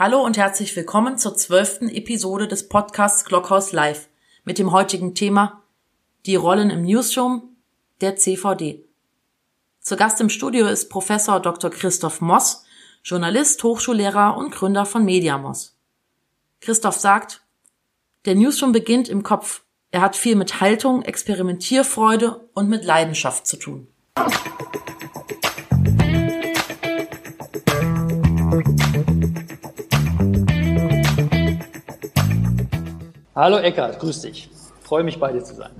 [0.00, 4.08] Hallo und herzlich willkommen zur zwölften Episode des Podcasts Glockhaus Live
[4.44, 5.64] mit dem heutigen Thema
[6.24, 7.56] Die Rollen im Newsroom
[8.00, 8.84] der CVD.
[9.80, 11.70] Zu Gast im Studio ist Professor Dr.
[11.70, 12.64] Christoph Moss,
[13.02, 15.76] Journalist, Hochschullehrer und Gründer von Mediamos.
[16.60, 17.42] Christoph sagt,
[18.24, 19.64] der Newsroom beginnt im Kopf.
[19.90, 23.88] Er hat viel mit Haltung, Experimentierfreude und mit Leidenschaft zu tun.
[33.40, 34.50] Hallo Eckart, grüß dich.
[34.80, 35.70] Freue mich bei dir zu sein.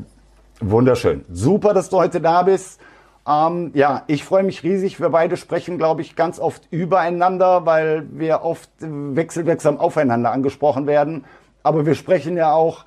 [0.61, 1.25] Wunderschön.
[1.29, 2.81] Super, dass du heute da bist.
[3.27, 5.01] Ähm, ja, ich freue mich riesig.
[5.01, 11.25] Wir beide sprechen, glaube ich, ganz oft übereinander, weil wir oft wechselwirksam aufeinander angesprochen werden.
[11.65, 12.85] Aber wir sprechen ja auch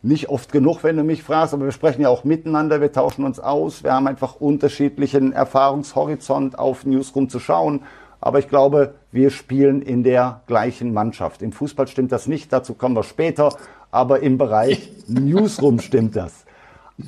[0.00, 3.26] nicht oft genug, wenn du mich fragst, aber wir sprechen ja auch miteinander, wir tauschen
[3.26, 7.82] uns aus, wir haben einfach unterschiedlichen Erfahrungshorizont auf Newsroom zu schauen.
[8.22, 11.42] Aber ich glaube, wir spielen in der gleichen Mannschaft.
[11.42, 13.50] Im Fußball stimmt das nicht, dazu kommen wir später
[13.94, 16.44] aber im Bereich Newsroom stimmt das.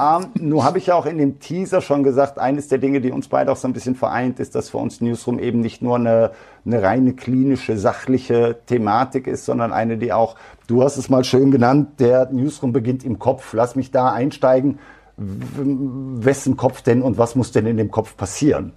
[0.00, 3.12] Ähm, nur habe ich ja auch in dem Teaser schon gesagt, eines der Dinge, die
[3.12, 5.96] uns beide auch so ein bisschen vereint, ist, dass für uns Newsroom eben nicht nur
[5.96, 6.32] eine,
[6.64, 11.50] eine reine klinische, sachliche Thematik ist, sondern eine, die auch, du hast es mal schön
[11.50, 13.52] genannt, der Newsroom beginnt im Kopf.
[13.52, 14.78] Lass mich da einsteigen.
[15.16, 18.72] Wessen Kopf denn und was muss denn in dem Kopf passieren?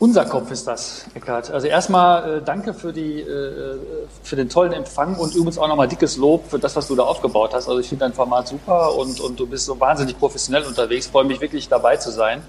[0.00, 1.50] Unser Kopf ist das, Eckhard.
[1.50, 3.76] Also erstmal äh, danke für, die, äh,
[4.22, 7.02] für den tollen Empfang und übrigens auch nochmal dickes Lob für das, was du da
[7.02, 7.68] aufgebaut hast.
[7.68, 11.08] Also ich finde dein Format super und, und du bist so wahnsinnig professionell unterwegs.
[11.08, 12.42] Freue mich wirklich dabei zu sein.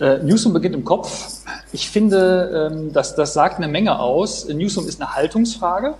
[0.00, 1.40] Äh, Newsroom beginnt im Kopf.
[1.72, 4.46] Ich finde, ähm, das, das sagt eine Menge aus.
[4.46, 5.94] Newsroom ist eine Haltungsfrage.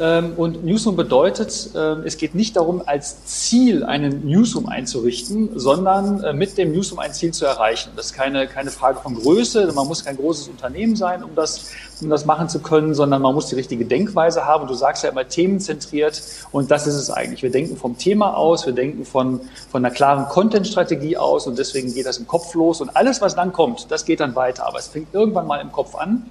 [0.00, 6.24] Ähm, und Newsroom bedeutet, ähm, es geht nicht darum, als Ziel einen Newsroom einzurichten, sondern
[6.24, 7.92] äh, mit dem Newsroom ein Ziel zu erreichen.
[7.94, 9.70] Das ist keine, keine Frage von Größe.
[9.72, 11.70] Man muss kein großes Unternehmen sein, um das,
[12.00, 14.66] um das machen zu können, sondern man muss die richtige Denkweise haben.
[14.66, 16.20] Du sagst ja immer themenzentriert.
[16.50, 17.44] Und das ist es eigentlich.
[17.44, 18.66] Wir denken vom Thema aus.
[18.66, 21.46] Wir denken von, von einer klaren Content-Strategie aus.
[21.46, 22.80] Und deswegen geht das im Kopf los.
[22.80, 24.66] Und alles, was dann kommt, das geht dann weiter.
[24.66, 26.28] Aber es fängt irgendwann mal im Kopf an.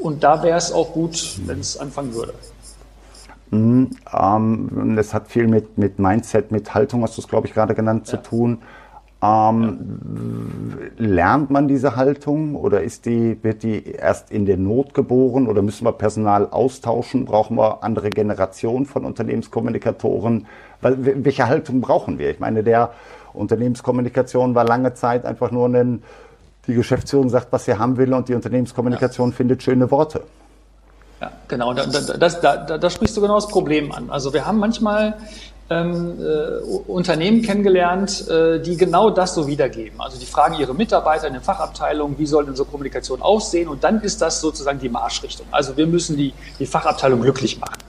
[0.00, 2.34] Und da wäre es auch gut, wenn es anfangen würde.
[3.50, 7.54] Mhm, ähm, das hat viel mit, mit Mindset, mit Haltung, hast du es, glaube ich,
[7.54, 8.10] gerade genannt, ja.
[8.12, 8.58] zu tun.
[9.20, 9.78] Ähm,
[10.98, 11.04] ja.
[11.04, 15.62] Lernt man diese Haltung oder ist die, wird die erst in der Not geboren oder
[15.62, 17.24] müssen wir Personal austauschen?
[17.24, 20.46] Brauchen wir andere Generationen von Unternehmenskommunikatoren?
[20.80, 22.30] Weil, welche Haltung brauchen wir?
[22.30, 22.92] Ich meine, der
[23.32, 26.02] Unternehmenskommunikation war lange Zeit einfach nur ein,
[26.68, 29.36] die Geschäftsführung sagt, was sie haben will und die Unternehmenskommunikation ja.
[29.36, 30.22] findet schöne Worte.
[31.20, 31.74] Ja, genau.
[31.74, 34.10] Da, da, da, da, da sprichst du genau das Problem an.
[34.10, 35.14] Also wir haben manchmal
[35.70, 36.58] ähm, äh,
[36.90, 40.00] Unternehmen kennengelernt, äh, die genau das so wiedergeben.
[40.00, 43.68] Also die fragen ihre Mitarbeiter in den Fachabteilungen, wie soll denn so Kommunikation aussehen?
[43.68, 45.46] Und dann ist das sozusagen die Marschrichtung.
[45.50, 47.87] Also wir müssen die, die Fachabteilung glücklich machen.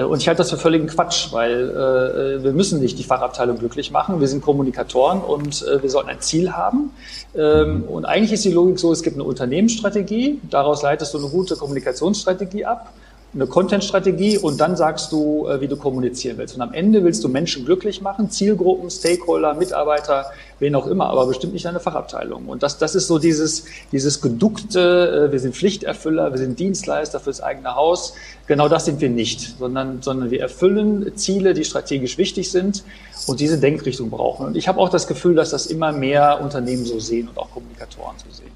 [0.00, 3.58] Äh, und ich halte das für völligen Quatsch, weil äh, wir müssen nicht die Fachabteilung
[3.58, 4.20] glücklich machen.
[4.20, 6.90] Wir sind Kommunikatoren und äh, wir sollten ein Ziel haben.
[7.34, 11.28] Ähm, und eigentlich ist die Logik so, es gibt eine Unternehmensstrategie, daraus leitest du eine
[11.28, 12.92] gute Kommunikationsstrategie ab
[13.32, 16.56] eine Content-Strategie und dann sagst du, äh, wie du kommunizieren willst.
[16.56, 20.26] Und am Ende willst du Menschen glücklich machen, Zielgruppen, Stakeholder, Mitarbeiter,
[20.58, 22.46] wen auch immer, aber bestimmt nicht deine Fachabteilung.
[22.46, 27.20] Und das, das ist so dieses, dieses geduckte, äh, wir sind Pflichterfüller, wir sind Dienstleister
[27.20, 28.14] fürs eigene Haus.
[28.48, 32.82] Genau das sind wir nicht, sondern, sondern wir erfüllen Ziele, die strategisch wichtig sind
[33.28, 34.46] und diese Denkrichtung brauchen.
[34.46, 37.52] Und ich habe auch das Gefühl, dass das immer mehr Unternehmen so sehen und auch
[37.52, 38.50] Kommunikatoren so sehen.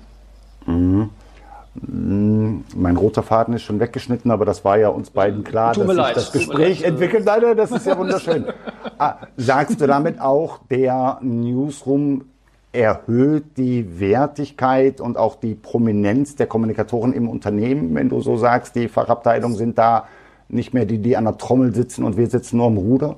[0.66, 1.10] Mhm.
[1.80, 5.86] Hm, mein roter Faden ist schon weggeschnitten, aber das war ja uns beiden klar, dass
[5.86, 7.24] sich leid, das Gespräch entwickelt.
[7.24, 8.46] Nein, das ist ja wunderschön.
[8.98, 12.26] ah, sagst du damit auch, der Newsroom
[12.72, 18.74] erhöht die Wertigkeit und auch die Prominenz der Kommunikatoren im Unternehmen, wenn du so sagst,
[18.74, 20.06] die Fachabteilungen sind da
[20.48, 23.16] nicht mehr die, die an der Trommel sitzen und wir sitzen nur am Ruder?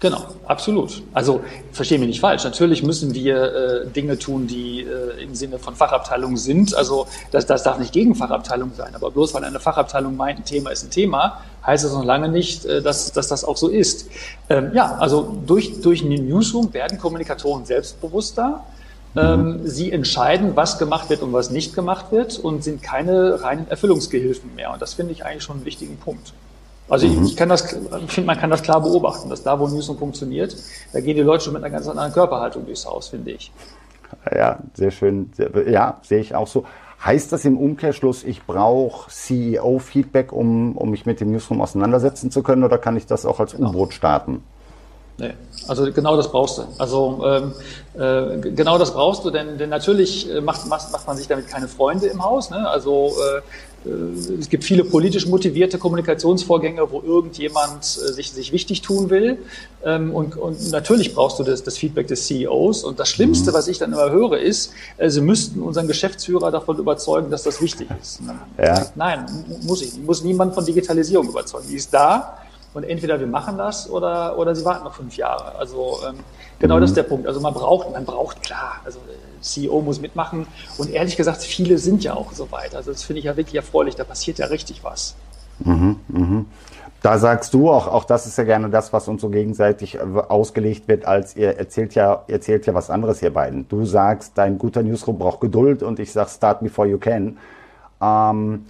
[0.00, 1.02] Genau, absolut.
[1.12, 1.40] Also
[1.72, 2.44] verstehen wir nicht falsch.
[2.44, 6.72] Natürlich müssen wir äh, Dinge tun, die äh, im Sinne von Fachabteilung sind.
[6.76, 8.94] Also das, das darf nicht gegen Fachabteilung sein.
[8.94, 12.28] Aber bloß weil eine Fachabteilung meint, ein Thema ist ein Thema, heißt es noch lange
[12.28, 14.06] nicht, äh, dass, dass das auch so ist.
[14.48, 18.64] Ähm, ja, also durch, durch den Newsroom werden Kommunikatoren selbstbewusster.
[19.16, 19.66] Ähm, mhm.
[19.66, 24.54] Sie entscheiden, was gemacht wird und was nicht gemacht wird und sind keine reinen Erfüllungsgehilfen
[24.54, 24.72] mehr.
[24.72, 26.34] Und das finde ich eigentlich schon einen wichtigen Punkt.
[26.88, 27.24] Also mhm.
[27.24, 29.98] ich, ich kann das, ich finde, man kann das klar beobachten, dass da, wo Newsroom
[29.98, 30.56] funktioniert,
[30.92, 33.52] da gehen die Leute schon mit einer ganz anderen Körperhaltung durchs Haus, finde ich.
[34.34, 35.30] Ja, sehr schön.
[35.66, 36.64] Ja, sehe ich auch so.
[37.04, 42.42] Heißt das im Umkehrschluss, ich brauche CEO-Feedback, um, um mich mit dem Newsroom auseinandersetzen zu
[42.42, 43.70] können, oder kann ich das auch als genau.
[43.70, 44.42] U-Boot starten?
[45.18, 45.34] Nee,
[45.66, 46.62] also genau das brauchst du.
[46.78, 47.52] Also ähm,
[47.94, 51.48] äh, genau das brauchst du, denn, denn natürlich äh, macht, macht, macht man sich damit
[51.48, 52.50] keine Freunde im Haus.
[52.50, 52.68] Ne?
[52.68, 53.40] Also äh,
[54.38, 59.38] es gibt viele politisch motivierte Kommunikationsvorgänge, wo irgendjemand äh, sich, sich wichtig tun will.
[59.84, 62.84] Ähm, und, und natürlich brauchst du das, das Feedback des CEOs.
[62.84, 63.54] Und das Schlimmste, mhm.
[63.54, 67.60] was ich dann immer höre, ist, äh, sie müssten unseren Geschäftsführer davon überzeugen, dass das
[67.60, 68.20] wichtig ist.
[68.58, 68.86] Ja.
[68.94, 69.26] Nein,
[69.62, 69.96] muss ich.
[69.98, 71.66] Muss niemand von Digitalisierung überzeugen.
[71.68, 72.38] Die ist da.
[72.74, 75.56] Und entweder wir machen das oder, oder sie warten noch fünf Jahre.
[75.56, 76.16] Also ähm,
[76.58, 76.80] genau mhm.
[76.82, 77.26] das ist der Punkt.
[77.26, 78.98] Also man braucht, man braucht klar, also
[79.40, 80.46] CEO muss mitmachen.
[80.76, 82.74] Und ehrlich gesagt, viele sind ja auch so weit.
[82.74, 83.96] Also das finde ich ja wirklich erfreulich.
[83.96, 85.14] Da passiert ja richtig was.
[85.60, 86.44] Mhm, mh.
[87.00, 90.00] Da sagst du auch, auch das ist ja gerne das, was uns so gegenseitig äh,
[90.00, 93.68] ausgelegt wird, als ihr erzählt ja, erzählt ja was anderes hier beiden.
[93.68, 97.38] Du sagst, dein guter Newsroom braucht Geduld und ich sag, start before you can.
[98.02, 98.66] Ähm,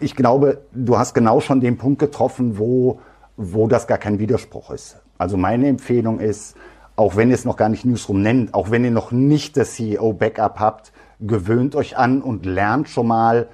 [0.00, 3.00] ich glaube, du hast genau schon den Punkt getroffen, wo,
[3.38, 4.96] wo das gar kein Widerspruch ist.
[5.16, 6.56] Also meine Empfehlung ist,
[6.96, 9.74] auch wenn ihr es noch gar nicht Newsroom nennt, auch wenn ihr noch nicht das
[9.74, 13.48] CEO-Backup habt, gewöhnt euch an und lernt schon mal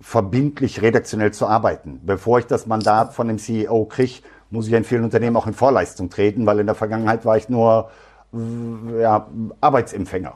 [0.00, 2.00] verbindlich redaktionell zu arbeiten.
[2.04, 4.20] Bevor ich das Mandat von dem CEO kriege,
[4.50, 7.48] muss ich in vielen Unternehmen auch in Vorleistung treten, weil in der Vergangenheit war ich
[7.48, 7.90] nur
[8.98, 9.26] ja,
[9.60, 10.34] Arbeitsempfänger.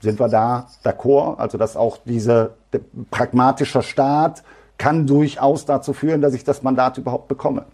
[0.00, 1.38] Sind wir da d'accord?
[1.38, 2.50] Also dass auch dieser
[3.10, 4.42] pragmatischer Staat
[4.78, 7.64] kann durchaus dazu führen, dass ich das Mandat überhaupt bekomme.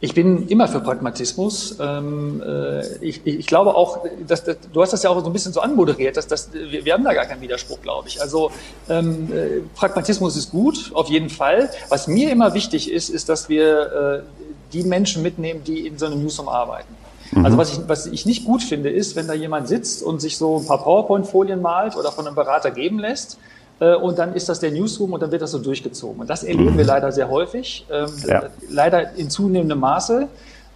[0.00, 1.76] Ich bin immer für Pragmatismus.
[1.80, 5.32] Ähm, äh, ich, ich, glaube auch, dass, dass, du hast das ja auch so ein
[5.32, 8.20] bisschen so anmoderiert, dass, dass wir, wir haben da gar keinen Widerspruch, glaube ich.
[8.20, 8.50] Also
[8.88, 11.70] ähm, äh, Pragmatismus ist gut, auf jeden Fall.
[11.88, 16.06] Was mir immer wichtig ist, ist, dass wir äh, die Menschen mitnehmen, die in so
[16.06, 16.94] einem Newsroom arbeiten.
[17.32, 17.44] Mhm.
[17.44, 20.36] Also was ich, was ich nicht gut finde, ist, wenn da jemand sitzt und sich
[20.36, 23.38] so ein paar PowerPoint-Folien malt oder von einem Berater geben lässt
[23.86, 26.20] und dann ist das der Newsroom und dann wird das so durchgezogen.
[26.20, 28.42] Und das erleben wir leider sehr häufig, ähm, ja.
[28.68, 30.28] leider in zunehmendem Maße.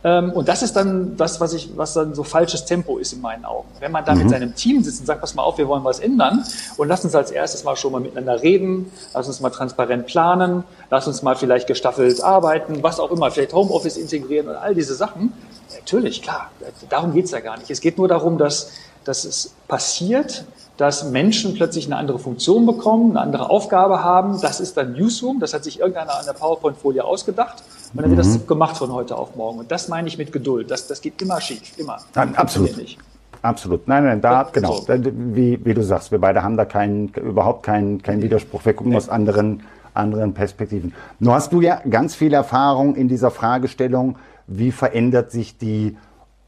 [0.04, 3.22] Ähm, und das ist dann das, was ich, was dann so falsches Tempo ist in
[3.22, 3.68] meinen Augen.
[3.80, 4.20] Wenn man da mhm.
[4.20, 6.44] mit seinem Team sitzt und sagt, pass mal auf, wir wollen was ändern
[6.76, 10.62] und lass uns als erstes mal schon mal miteinander reden, lass uns mal transparent planen,
[10.90, 14.94] lass uns mal vielleicht gestaffelt arbeiten, was auch immer, vielleicht Homeoffice integrieren und all diese
[14.94, 15.32] Sachen.
[15.74, 16.50] Natürlich, klar,
[16.90, 17.70] darum geht's ja gar nicht.
[17.70, 18.72] Es geht nur darum, dass,
[19.04, 20.44] dass es passiert,
[20.76, 24.40] dass Menschen plötzlich eine andere Funktion bekommen, eine andere Aufgabe haben.
[24.40, 27.62] Das ist dann Newsroom, das hat sich irgendeiner an der PowerPoint-Folie ausgedacht
[27.92, 28.32] und dann wird mhm.
[28.32, 29.60] das gemacht von heute auf morgen.
[29.60, 30.70] Und das meine ich mit Geduld.
[30.70, 31.98] Das, das geht immer schief, immer.
[32.14, 32.76] Nein, absolut.
[32.76, 32.98] Nicht.
[33.42, 33.86] Absolut.
[33.86, 34.72] Nein, nein, da, genau.
[34.72, 34.86] So.
[34.88, 38.64] Wie, wie du sagst, wir beide haben da keinen, überhaupt keinen, keinen Widerspruch.
[38.64, 38.96] Wir gucken nee.
[38.96, 39.62] aus anderen,
[39.92, 40.94] anderen Perspektiven.
[41.18, 44.16] Nur hast du ja ganz viel Erfahrung in dieser Fragestellung,
[44.46, 45.96] wie verändert sich die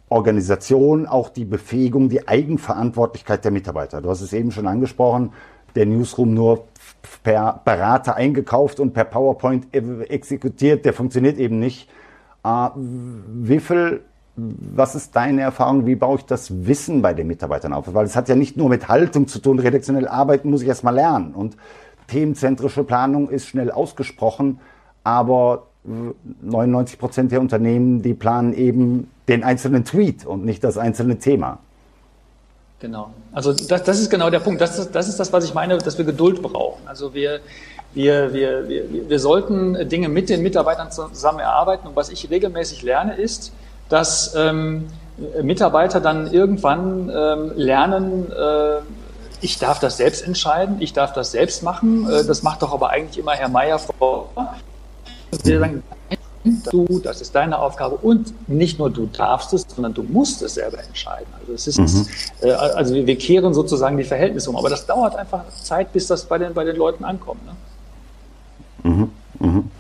[0.08, 4.00] Organisation, auch die Befähigung, die Eigenverantwortlichkeit der Mitarbeiter.
[4.00, 5.32] Du hast es eben schon angesprochen,
[5.75, 6.64] der Newsroom nur
[7.23, 11.88] per Berater eingekauft und per PowerPoint exekutiert, der funktioniert eben nicht.
[12.44, 14.03] Äh, wie viel,
[14.37, 17.93] was ist deine Erfahrung, wie baue ich das Wissen bei den Mitarbeitern auf?
[17.93, 20.94] Weil es hat ja nicht nur mit Haltung zu tun, redaktionell arbeiten muss ich erstmal
[20.94, 21.56] lernen und
[22.06, 24.61] themenzentrische Planung ist schnell ausgesprochen,
[25.03, 25.65] aber
[26.42, 31.58] 99 Prozent der Unternehmen, die planen eben den einzelnen Tweet und nicht das einzelne Thema.
[32.78, 33.10] Genau.
[33.32, 34.60] Also das, das ist genau der Punkt.
[34.60, 36.86] Das ist, das ist das, was ich meine, dass wir Geduld brauchen.
[36.86, 37.40] Also wir,
[37.94, 41.88] wir, wir, wir, wir sollten Dinge mit den Mitarbeitern zusammen erarbeiten.
[41.88, 43.52] Und was ich regelmäßig lerne, ist,
[43.88, 44.88] dass ähm,
[45.42, 48.80] Mitarbeiter dann irgendwann ähm, lernen, äh,
[49.40, 52.08] ich darf das selbst entscheiden, ich darf das selbst machen.
[52.10, 54.30] Äh, das macht doch aber eigentlich immer Herr Meier vor.
[55.44, 55.82] Wir sagen,
[56.70, 60.55] du, das ist deine Aufgabe und nicht nur du darfst es, sondern du musst es
[60.55, 61.26] selber entscheiden.
[61.40, 62.06] Also es ist, mhm.
[62.43, 66.06] äh, also wir, wir, kehren sozusagen die Verhältnisse um, aber das dauert einfach Zeit, bis
[66.06, 67.40] das bei den, bei den Leuten ankommt.
[67.46, 68.90] Ne?
[68.90, 69.10] Mhm.
[69.40, 69.70] Mhm.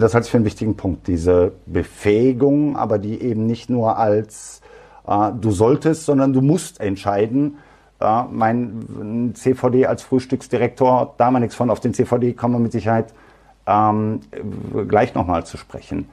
[0.00, 4.60] Das halte ich für einen wichtigen Punkt, diese Befähigung, aber die eben nicht nur als
[5.06, 7.58] äh, du solltest, sondern du musst entscheiden.
[8.00, 12.72] Äh, mein CVD als Frühstücksdirektor, da mal nichts von, auf den CVD kann man mit
[12.72, 13.12] Sicherheit
[13.68, 14.20] ähm,
[14.88, 16.08] gleich nochmal zu sprechen.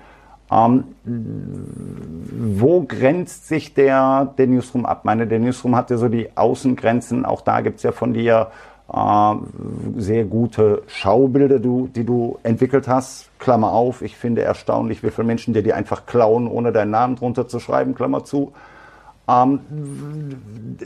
[0.52, 5.04] Ähm, wo grenzt sich der, der Newsroom ab?
[5.04, 7.26] meine, der Newsroom hat ja so die Außengrenzen.
[7.26, 8.52] Auch da gibt es ja von dir
[8.94, 9.36] äh,
[9.98, 13.30] sehr gute Schaubilder, du, die du entwickelt hast.
[13.40, 17.16] Klammer auf, ich finde erstaunlich, wie viele Menschen dir die einfach klauen, ohne deinen Namen
[17.16, 18.54] drunter zu schreiben, Klammer zu.
[19.28, 19.60] Ähm,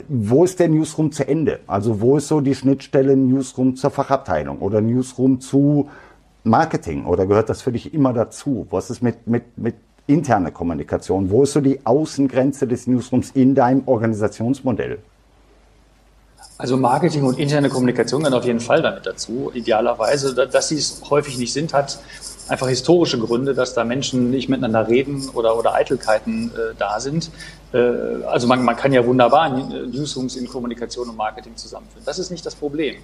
[0.08, 1.60] wo ist der Newsroom zu Ende?
[1.66, 5.90] Also wo ist so die Schnittstelle Newsroom zur Fachabteilung oder Newsroom zu
[6.44, 8.66] Marketing oder gehört das für dich immer dazu?
[8.70, 9.74] Was ist mit, mit, mit
[10.06, 11.30] interner Kommunikation?
[11.30, 14.98] Wo ist so die Außengrenze des Newsrooms in deinem Organisationsmodell?
[16.58, 19.50] Also Marketing und interne Kommunikation gehören auf jeden Fall damit dazu.
[19.54, 21.98] Idealerweise, dass sie es häufig nicht sind, hat
[22.50, 27.30] einfach historische Gründe, dass da Menschen nicht miteinander reden oder, oder Eitelkeiten äh, da sind.
[27.72, 27.78] Äh,
[28.26, 32.04] also man, man kann ja wunderbar Newsrooms in Kommunikation und Marketing zusammenführen.
[32.04, 32.96] Das ist nicht das Problem.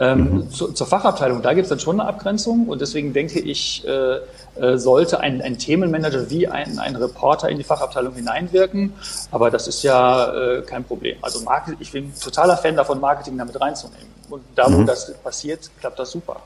[0.00, 0.50] Ähm, mhm.
[0.50, 4.18] zu, zur Fachabteilung, da gibt es dann schon eine Abgrenzung und deswegen denke ich, äh,
[4.56, 8.94] äh, sollte ein, ein Themenmanager wie ein, ein Reporter in die Fachabteilung hineinwirken.
[9.30, 11.18] Aber das ist ja äh, kein Problem.
[11.20, 14.08] Also Marketing, ich bin totaler Fan davon, Marketing damit reinzunehmen.
[14.30, 14.86] Und da, wo mhm.
[14.86, 16.40] das passiert, klappt das super.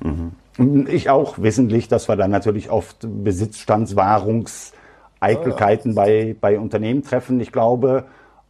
[0.00, 0.32] Mhm.
[0.58, 5.96] Ich auch wissentlich, dass wir dann natürlich oft Besitzstandswahrungseitelkeiten ja.
[5.96, 7.40] bei, bei Unternehmen treffen.
[7.40, 8.04] Ich glaube,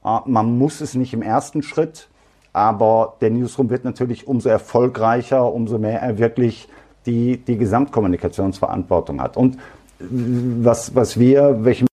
[0.04, 2.08] äh, man muss es nicht im ersten Schritt,
[2.52, 6.68] aber der Newsroom wird natürlich umso erfolgreicher, umso mehr er wirklich
[7.06, 9.37] die die Gesamtkommunikationsverantwortung hat.
[9.37, 9.58] Und
[9.99, 11.87] was, was wir, welche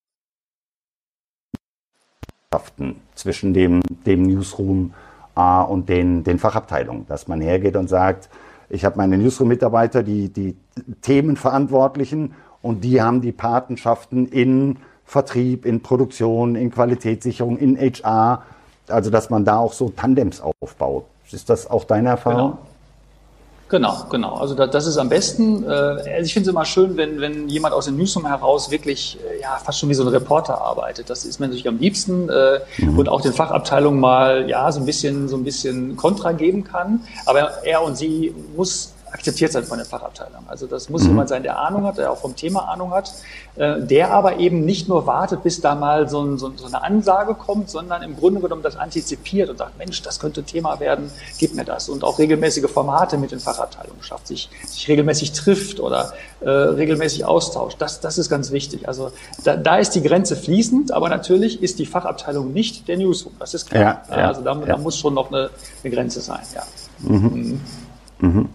[3.15, 4.93] zwischen dem, dem Newsroom
[5.35, 8.29] äh, und den, den Fachabteilungen, dass man hergeht und sagt,
[8.71, 10.55] ich habe meine Newsroom-Mitarbeiter, die, die
[11.01, 18.43] Themenverantwortlichen und die haben die Patenschaften in Vertrieb, in Produktion, in Qualitätssicherung, in HR,
[18.87, 21.05] also dass man da auch so Tandems aufbaut.
[21.29, 22.51] Ist das auch deine Erfahrung?
[22.51, 22.70] Genau.
[23.71, 24.35] Genau, genau.
[24.35, 25.63] Also das, das ist am besten.
[25.63, 29.17] Äh, also ich finde es immer schön, wenn, wenn jemand aus dem Newsroom heraus wirklich
[29.17, 31.09] äh, ja, fast schon wie so ein Reporter arbeitet.
[31.09, 32.99] Das ist mir natürlich am liebsten äh, mhm.
[32.99, 36.99] und auch den Fachabteilungen mal ja so ein bisschen so ein bisschen Kontra geben kann.
[37.25, 40.45] Aber er und sie muss akzeptiert sein von der Fachabteilung.
[40.47, 41.09] Also das muss mhm.
[41.09, 43.13] jemand sein, der Ahnung hat, der auch vom Thema Ahnung hat,
[43.55, 46.83] äh, der aber eben nicht nur wartet, bis da mal so, ein, so, so, eine
[46.83, 51.11] Ansage kommt, sondern im Grunde genommen das antizipiert und sagt, Mensch, das könnte Thema werden,
[51.37, 51.89] gib mir das.
[51.89, 57.25] Und auch regelmäßige Formate mit den Fachabteilungen schafft, sich, sich regelmäßig trifft oder äh, regelmäßig
[57.25, 57.81] austauscht.
[57.81, 58.87] Das, das ist ganz wichtig.
[58.87, 59.11] Also
[59.43, 63.33] da, da ist die Grenze fließend, aber natürlich ist die Fachabteilung nicht der Newsroom.
[63.39, 64.03] Das ist klar.
[64.09, 64.65] Ja, ja, also da, ja.
[64.65, 65.49] da, muss schon noch eine,
[65.83, 66.41] eine Grenze sein.
[66.55, 66.63] Ja.
[66.99, 67.59] Mhm.
[68.19, 68.49] Mhm.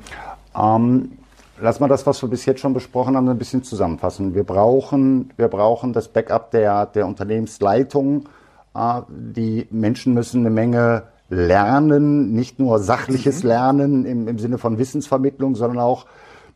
[0.58, 1.12] Ähm,
[1.60, 4.34] lass mal das, was wir bis jetzt schon besprochen haben, ein bisschen zusammenfassen.
[4.34, 8.28] Wir brauchen, wir brauchen das Backup der, der Unternehmensleitung.
[8.75, 13.48] Äh, die Menschen müssen eine Menge lernen, nicht nur sachliches mhm.
[13.48, 16.06] Lernen im, im Sinne von Wissensvermittlung, sondern auch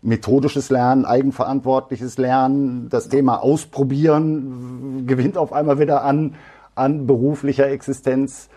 [0.02, 6.36] methodisches Lernen, eigenverantwortliches Lernen, das Thema Ausprobieren gewinnt auf einmal wieder an,
[6.74, 8.48] an beruflicher Existenz.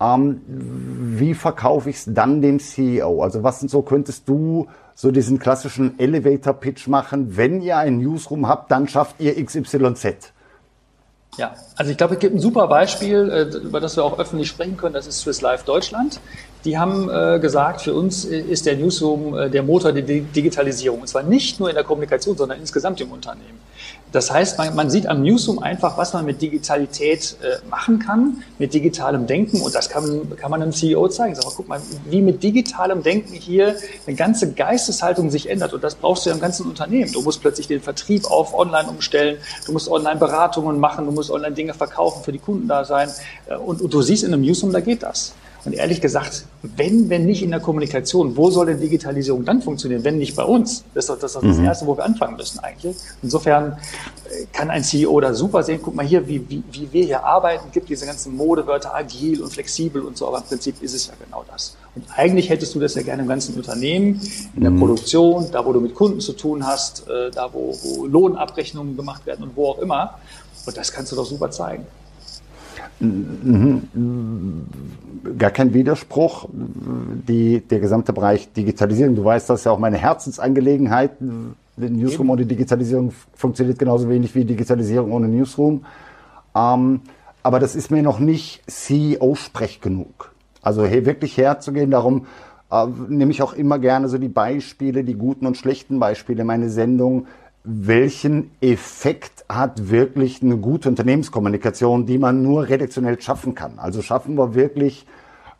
[0.00, 3.22] Ähm, wie verkaufe ich es dann dem CEO?
[3.22, 8.70] Also was so, könntest du so diesen klassischen Elevator-Pitch machen, wenn ihr ein Newsroom habt,
[8.70, 10.32] dann schafft ihr XYZ?
[11.36, 14.48] Ja, also ich glaube, es gibt ein super Beispiel, äh, über das wir auch öffentlich
[14.48, 16.18] sprechen können, das ist Swiss Life Deutschland.
[16.64, 21.02] Die haben äh, gesagt, für uns ist der Newsroom äh, der Motor der Digitalisierung.
[21.02, 23.60] Und zwar nicht nur in der Kommunikation, sondern insgesamt im Unternehmen.
[24.16, 28.42] Das heißt, man, man sieht am Newsroom einfach, was man mit Digitalität äh, machen kann,
[28.58, 29.60] mit digitalem Denken.
[29.60, 31.34] Und das kann, kann man einem CEO zeigen.
[31.34, 35.74] Sag mal, guck mal, wie mit digitalem Denken hier eine ganze Geisteshaltung sich ändert.
[35.74, 37.12] Und das brauchst du ja im ganzen Unternehmen.
[37.12, 39.36] Du musst plötzlich den Vertrieb auf online umstellen.
[39.66, 41.04] Du musst online Beratungen machen.
[41.04, 43.10] Du musst online Dinge verkaufen, für die Kunden da sein.
[43.50, 45.34] Äh, und, und du siehst in einem Newsroom, da geht das.
[45.66, 50.04] Und ehrlich gesagt, wenn, wenn nicht in der Kommunikation, wo soll denn Digitalisierung dann funktionieren,
[50.04, 50.84] wenn nicht bei uns?
[50.94, 51.64] Das ist doch das, ist das mhm.
[51.64, 52.94] Erste, wo wir anfangen müssen eigentlich.
[53.20, 57.04] Insofern äh, kann ein CEO da super sehen, guck mal hier, wie, wie, wie wir
[57.04, 60.94] hier arbeiten, gibt diese ganzen Modewörter agil und flexibel und so, aber im Prinzip ist
[60.94, 61.76] es ja genau das.
[61.96, 64.20] Und eigentlich hättest du das ja gerne im ganzen Unternehmen,
[64.54, 64.78] in der mhm.
[64.78, 69.26] Produktion, da wo du mit Kunden zu tun hast, äh, da wo, wo Lohnabrechnungen gemacht
[69.26, 70.20] werden und wo auch immer.
[70.64, 71.86] Und das kannst du doch super zeigen.
[73.00, 74.66] Mhm.
[75.38, 76.48] Gar kein Widerspruch.
[76.52, 81.12] Die, der gesamte Bereich Digitalisierung, du weißt, das ist ja auch meine Herzensangelegenheit.
[81.76, 85.84] Newsroom ohne Digitalisierung funktioniert genauso wenig wie Digitalisierung ohne Newsroom.
[86.54, 87.00] Ähm,
[87.42, 90.32] aber das ist mir noch nicht CEO-Sprech genug.
[90.62, 92.26] Also hier wirklich herzugehen, darum
[92.72, 96.46] äh, nehme ich auch immer gerne so die Beispiele, die guten und schlechten Beispiele in
[96.46, 97.26] meine Sendung
[97.66, 103.78] welchen Effekt hat wirklich eine gute Unternehmenskommunikation, die man nur redaktionell schaffen kann?
[103.78, 105.06] Also schaffen wir wirklich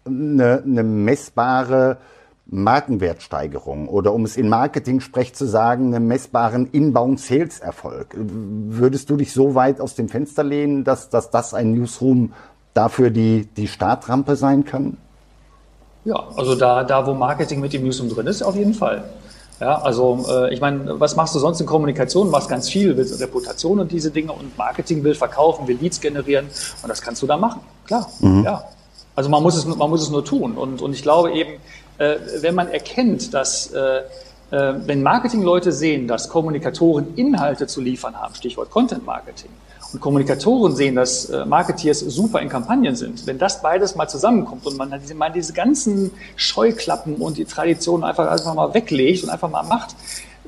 [0.05, 1.99] eine, eine messbare
[2.47, 8.14] Markenwertsteigerung oder um es in Marketing-Sprech zu sagen, einen messbaren Inbound-Sales-Erfolg.
[8.16, 12.33] Würdest du dich so weit aus dem Fenster lehnen, dass, dass das ein Newsroom
[12.73, 14.97] dafür die, die Startrampe sein kann?
[16.05, 19.05] Ja, also da, da, wo Marketing mit dem Newsroom drin ist, auf jeden Fall.
[19.61, 22.27] Ja, also äh, ich meine, was machst du sonst in Kommunikation?
[22.27, 26.01] Du machst ganz viel, willst Reputation und diese Dinge und Marketing will verkaufen, will Leads
[26.01, 26.47] generieren
[26.83, 27.61] und das kannst du da machen.
[27.87, 28.45] Klar, mhm.
[28.45, 28.65] ja.
[29.15, 31.53] Also man muss es, man muss es nur tun und, und ich glaube eben,
[31.97, 34.03] äh, wenn man erkennt, dass äh,
[34.51, 39.51] äh, wenn Marketingleute sehen, dass Kommunikatoren Inhalte zu liefern haben, Stichwort Content Marketing,
[39.93, 44.66] und Kommunikatoren sehen, dass äh, Marketeers super in Kampagnen sind, wenn das beides mal zusammenkommt
[44.66, 49.31] und man diese, man diese ganzen Scheuklappen und die Traditionen einfach, einfach mal weglegt und
[49.31, 49.95] einfach mal macht,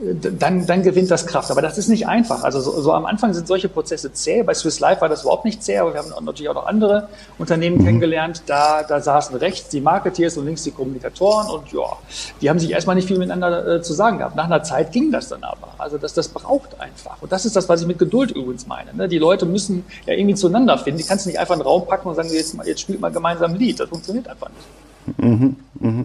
[0.01, 1.51] dann, dann gewinnt das Kraft.
[1.51, 2.45] Aber das ist nicht einfach.
[2.45, 4.43] Also so, so am Anfang sind solche Prozesse zäh.
[4.43, 7.09] Bei Swiss Life war das überhaupt nicht zäh, aber wir haben natürlich auch noch andere
[7.39, 7.85] Unternehmen mhm.
[7.85, 8.43] kennengelernt.
[8.47, 11.97] Da, da saßen rechts die Marketeers und links die Kommunikatoren und ja,
[12.41, 14.37] die haben sich erstmal nicht viel miteinander äh, zu sagen gehabt.
[14.37, 15.69] Nach einer Zeit ging das dann aber.
[15.79, 17.21] Also das, das braucht einfach.
[17.21, 18.95] Und das ist das, was ich mit Geduld übrigens meine.
[18.95, 19.09] Ne?
[19.09, 20.99] Die Leute müssen ja irgendwie zueinander finden.
[20.99, 23.11] Die kannst du nicht einfach in den Raum packen und sagen, jetzt, jetzt spielt mal
[23.11, 23.81] gemeinsam ein Lied.
[23.81, 25.19] Das funktioniert einfach nicht.
[25.19, 26.05] Mhm, mh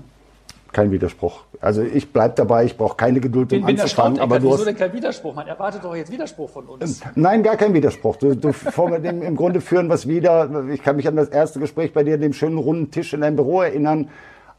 [0.73, 1.41] kein Widerspruch.
[1.61, 4.19] Also ich bleibe dabei, ich brauche keine Geduld, um bin, bin anzufangen.
[4.19, 5.33] Aber du hast denn kein Widerspruch?
[5.33, 7.01] Man erwartet doch jetzt Widerspruch von uns.
[7.15, 8.17] Nein, gar kein Widerspruch.
[8.17, 8.51] Du, du
[8.99, 10.49] dem, im Grunde führen was wieder.
[10.71, 13.21] Ich kann mich an das erste Gespräch bei dir, an dem schönen runden Tisch in
[13.21, 14.09] deinem Büro erinnern.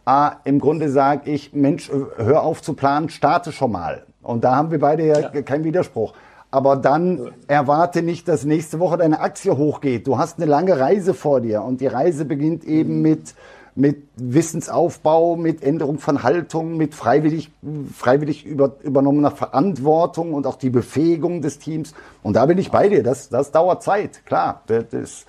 [0.06, 4.04] Ah, Im Grunde sage ich, Mensch, hör auf zu planen, starte schon mal.
[4.22, 5.42] Und da haben wir beide ja, ja.
[5.42, 6.12] keinen Widerspruch.
[6.50, 10.06] Aber dann erwarte nicht, dass nächste Woche deine Aktie hochgeht.
[10.06, 13.02] Du hast eine lange Reise vor dir und die Reise beginnt eben mhm.
[13.02, 13.34] mit
[13.76, 17.50] mit Wissensaufbau, mit Änderung von Haltung, mit freiwillig,
[17.92, 21.94] freiwillig über, übernommener Verantwortung und auch die Befähigung des Teams.
[22.22, 23.02] Und da bin ich bei dir.
[23.02, 24.62] Das, das dauert Zeit, klar.
[24.66, 25.26] Das, das,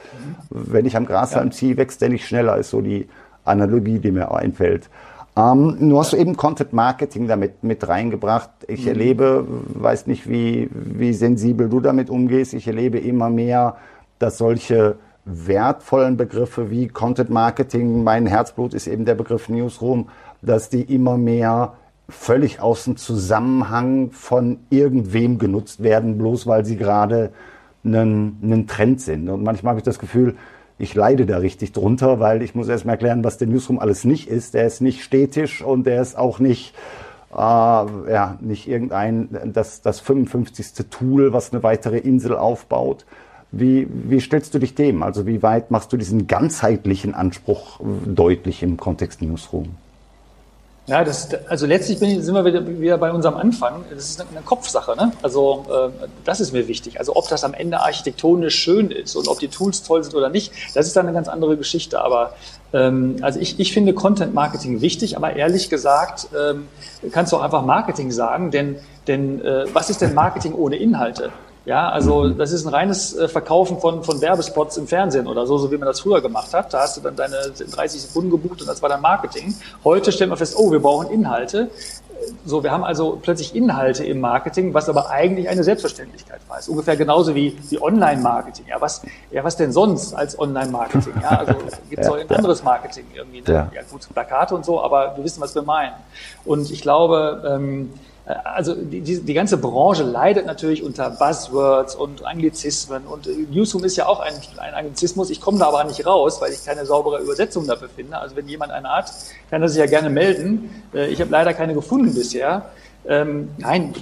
[0.49, 3.07] wenn ich am Grashalm ziehe, wächst der nicht schneller, ist so die
[3.45, 4.89] Analogie, die mir einfällt.
[5.35, 8.51] Ähm, du hast eben Content Marketing damit mit reingebracht.
[8.67, 8.89] Ich mhm.
[8.89, 12.53] erlebe, weiß nicht, wie, wie sensibel du damit umgehst.
[12.53, 13.77] Ich erlebe immer mehr,
[14.19, 20.10] dass solche wertvollen Begriffe wie Content Marketing, mein Herzblut ist eben der Begriff Newsroom,
[20.41, 21.74] dass die immer mehr
[22.08, 27.32] völlig aus dem Zusammenhang von irgendwem genutzt werden, bloß weil sie gerade
[27.84, 29.27] einen, Trend sind.
[29.29, 30.36] Und manchmal habe ich das Gefühl,
[30.77, 34.03] ich leide da richtig drunter, weil ich muss erst mal erklären, was der Newsroom alles
[34.03, 34.53] nicht ist.
[34.53, 36.75] Der ist nicht stetisch und der ist auch nicht,
[37.34, 40.88] äh, ja, nicht irgendein, das, das 55.
[40.89, 43.05] Tool, was eine weitere Insel aufbaut,
[43.57, 45.01] wie, wie stellst du dich dem?
[45.01, 49.69] Also wie weit machst du diesen ganzheitlichen Anspruch deutlich im Kontext Newsroom?
[50.88, 53.85] Ja, das, also letztlich bin sind wir wieder, wieder bei unserem Anfang.
[53.89, 54.95] Das ist eine, Kopfsache.
[54.95, 55.13] Ne?
[55.24, 57.00] Also äh, das ist mir wichtig.
[57.00, 60.29] Also ob das am Ende architektonisch schön ist und ob die Tools toll sind oder
[60.29, 62.01] nicht, das ist dann eine ganz andere Geschichte.
[62.01, 62.35] Aber
[62.74, 66.67] ähm, also ich, ich finde Content Marketing wichtig, aber ehrlich gesagt ähm,
[67.12, 68.75] kannst du auch einfach Marketing sagen, denn,
[69.07, 71.31] denn äh, was ist denn Marketing ohne Inhalte?
[71.65, 75.57] Ja, also das ist ein reines äh, Verkaufen von, von Werbespots im Fernsehen oder so,
[75.57, 76.72] so wie man das früher gemacht hat.
[76.74, 79.55] Da hast du dann deine 30 Sekunden gebucht und das war dann Marketing.
[79.83, 81.72] Heute stellen wir fest, oh, wir brauchen Inhalte.
[82.46, 86.59] So, wir haben also plötzlich Inhalte im Marketing, was aber eigentlich eine Selbstverständlichkeit war.
[86.59, 88.68] Ist ungefähr genauso wie, wie Online-Marketing.
[88.68, 91.13] Ja, was, ja, was denn sonst als Online-Marketing?
[91.22, 91.53] Ja, also
[91.89, 93.42] gibt es ja, auch ein anderes Marketing irgendwie.
[93.42, 93.53] Ne?
[93.53, 93.72] Ja.
[93.74, 95.94] ja, gut, Plakate und so, aber wir wissen, was wir meinen.
[96.46, 101.96] Und ich glaube, ähm, äh, also die, die, die ganze Branche leidet natürlich unter Buzzwords
[101.96, 105.29] und Anglizismen und äh, Newsroom ist ja auch ein, ein Anglizismus.
[105.29, 108.18] Ich komme da aber nicht raus, weil ich keine saubere Übersetzung dafür finde.
[108.18, 109.14] Also wenn jemand eine hat,
[109.51, 110.83] kann er sich ja gerne melden.
[110.94, 112.72] Äh, ich habe leider keine gefunden bisher.
[113.07, 113.94] Ähm, nein,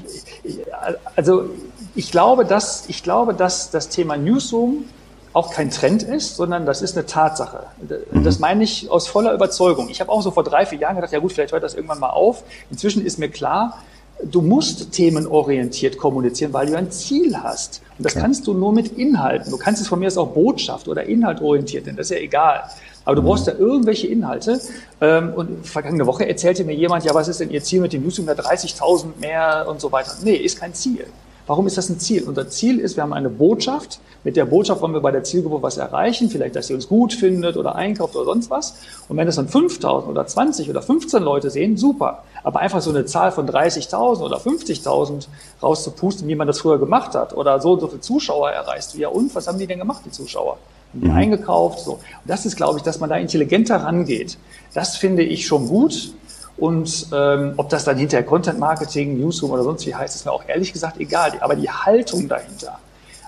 [1.18, 1.50] also
[1.94, 4.86] ich glaube, dass, ich glaube, dass das Thema Newsroom
[5.34, 7.66] auch kein Trend ist, sondern das ist eine Tatsache.
[8.12, 9.90] Das meine ich aus voller Überzeugung.
[9.90, 12.00] Ich habe auch so vor drei, vier Jahren gedacht, ja gut, vielleicht hört das irgendwann
[12.00, 12.44] mal auf.
[12.70, 13.80] Inzwischen ist mir klar,
[14.24, 17.82] du musst themenorientiert kommunizieren, weil du ein Ziel hast.
[17.98, 18.22] Und das ja.
[18.22, 19.52] kannst du nur mit Inhalten.
[19.52, 22.24] Du kannst es von mir aus auch Botschaft oder Inhalt orientiert nennen, das ist ja
[22.24, 22.64] egal.
[23.06, 23.28] Aber du mhm.
[23.28, 24.62] brauchst da irgendwelche Inhalte.
[25.02, 28.04] Ähm, und vergangene Woche erzählte mir jemand, ja, was ist denn Ihr Ziel mit dem
[28.04, 28.44] Newsletter?
[28.44, 30.12] 30.000 mehr und so weiter.
[30.24, 31.06] Nee, ist kein Ziel.
[31.46, 32.24] Warum ist das ein Ziel?
[32.24, 34.00] Unser Ziel ist, wir haben eine Botschaft.
[34.24, 36.30] Mit der Botschaft wollen wir bei der Zielgruppe was erreichen.
[36.30, 38.76] Vielleicht, dass sie uns gut findet oder einkauft oder sonst was.
[39.10, 42.24] Und wenn das dann 5.000 oder 20 oder 15 Leute sehen, super.
[42.44, 45.28] Aber einfach so eine Zahl von 30.000 oder 50.000
[45.62, 49.00] rauszupusten, wie man das früher gemacht hat, oder so und so viele Zuschauer erreichst du.
[49.00, 50.58] Ja, und was haben die denn gemacht, die Zuschauer?
[50.94, 51.16] Haben die mhm.
[51.16, 51.80] eingekauft?
[51.80, 51.94] So.
[51.94, 54.38] Und das ist, glaube ich, dass man da intelligenter rangeht.
[54.74, 56.14] Das finde ich schon gut.
[56.58, 60.32] Und ähm, ob das dann hinterher Content Marketing, Newsroom oder sonst wie heißt, ist mir
[60.32, 61.32] auch ehrlich gesagt egal.
[61.40, 62.80] Aber die Haltung dahinter,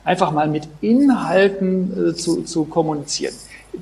[0.03, 3.33] einfach mal mit Inhalten äh, zu, zu kommunizieren,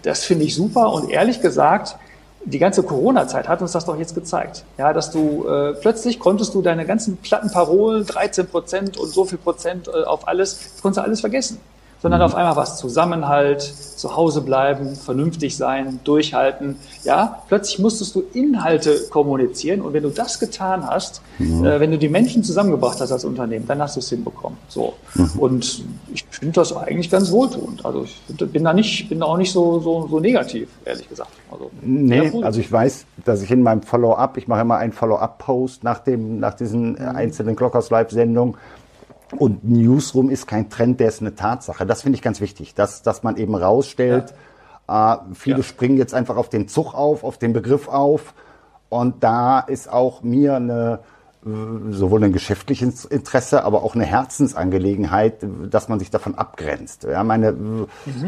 [0.02, 0.92] das finde ich super.
[0.94, 1.98] Und ehrlich gesagt,
[2.46, 4.66] die ganze Corona-Zeit hat uns das doch jetzt gezeigt.
[4.78, 9.26] Ja, dass du äh, plötzlich konntest du deine ganzen platten Parolen, 13 Prozent und so
[9.26, 11.60] viel Prozent äh, auf alles, konntest du alles vergessen
[12.04, 16.76] sondern auf einmal was Zusammenhalt, zu Hause bleiben, vernünftig sein, durchhalten.
[17.06, 21.64] Ja, plötzlich musstest du Inhalte kommunizieren und wenn du das getan hast, mhm.
[21.64, 24.58] äh, wenn du die Menschen zusammengebracht hast als Unternehmen, dann hast du es hinbekommen.
[24.68, 24.96] So.
[25.16, 25.32] Mhm.
[25.38, 27.86] Und ich finde das eigentlich ganz wohltuend.
[27.86, 31.32] Also ich bin da nicht, bin da auch nicht so, so, so negativ, ehrlich gesagt.
[31.50, 35.86] Also, nee, also ich weiß, dass ich in meinem Follow-up, ich mache immer einen Follow-up-Post
[35.86, 37.16] nach dem, nach diesen mhm.
[37.16, 38.56] einzelnen Clockhouse Live-Sendungen
[39.38, 41.86] und Newsroom ist kein Trend, der ist eine Tatsache.
[41.86, 44.34] Das finde ich ganz wichtig, dass, dass man eben rausstellt,
[44.88, 45.16] ja.
[45.16, 45.64] äh, viele ja.
[45.64, 48.34] springen jetzt einfach auf den Zug auf, auf den Begriff auf.
[48.90, 51.00] Und da ist auch mir eine,
[51.92, 57.04] sowohl ein geschäftliches Interesse, aber auch eine Herzensangelegenheit, dass man sich davon abgrenzt.
[57.04, 57.88] Ja, meine, mhm.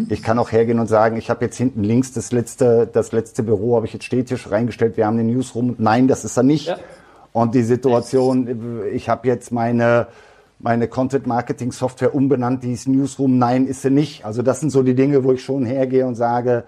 [0.09, 3.43] ich kann auch hergehen und sagen, ich habe jetzt hinten links das letzte, das letzte
[3.43, 4.97] Büro habe ich jetzt stetisch reingestellt.
[4.97, 5.75] Wir haben den Newsroom.
[5.77, 6.67] Nein, das ist er nicht.
[6.67, 6.77] Ja.
[7.31, 10.07] Und die Situation, ich habe jetzt meine
[10.65, 13.37] meine Content Marketing Software umbenannt, die ist Newsroom.
[13.37, 14.25] Nein, ist sie nicht.
[14.25, 16.63] Also das sind so die Dinge, wo ich schon hergehe und sage,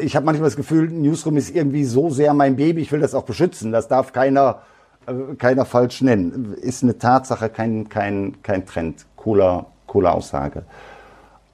[0.00, 3.16] ich habe manchmal das Gefühl, Newsroom ist irgendwie so sehr mein Baby, ich will das
[3.16, 3.72] auch beschützen.
[3.72, 4.60] Das darf keiner
[5.06, 6.54] äh, keiner falsch nennen.
[6.54, 9.06] Ist eine Tatsache, kein, kein, kein Trend.
[9.16, 10.62] Cooler, cooler Aussage.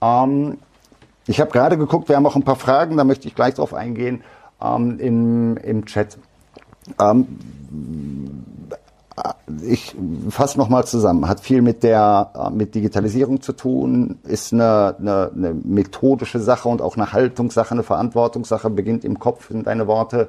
[0.02, 0.58] Ähm,
[1.26, 3.72] ich habe gerade geguckt, wir haben auch ein paar Fragen, da möchte ich gleich drauf
[3.72, 4.22] eingehen
[4.62, 6.18] ähm, im, im Chat.
[7.00, 7.26] Ähm,
[9.62, 9.94] ich
[10.30, 11.28] fasse nochmal zusammen.
[11.28, 16.82] Hat viel mit der mit Digitalisierung zu tun, ist eine, eine, eine methodische Sache und
[16.82, 20.28] auch eine Haltungssache, eine Verantwortungssache, beginnt im Kopf, sind deine Worte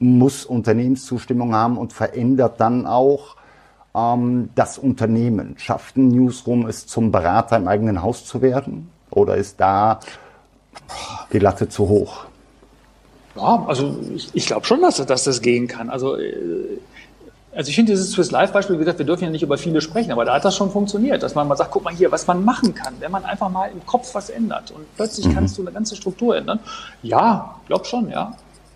[0.00, 3.36] muss Unternehmenszustimmung haben und verändert dann auch
[3.94, 5.54] ähm, das Unternehmen.
[5.58, 8.90] Schafft ein Newsroom es zum Berater im eigenen Haus zu werden?
[9.10, 10.00] Oder ist da
[11.32, 12.24] die Latte zu hoch?
[13.36, 15.90] Ja, also ich, ich glaube schon, dass, dass das gehen kann.
[15.90, 16.78] Also, äh,
[17.54, 19.80] also ich finde dieses Swiss Life Beispiel, wie gesagt, wir dürfen ja nicht über viele
[19.80, 22.26] sprechen, aber da hat das schon funktioniert, dass man mal sagt, guck mal hier, was
[22.26, 25.34] man machen kann, wenn man einfach mal im Kopf was ändert und plötzlich mhm.
[25.34, 26.60] kannst du eine ganze Struktur ändern.
[27.02, 28.32] Ja, glaube schon, ja.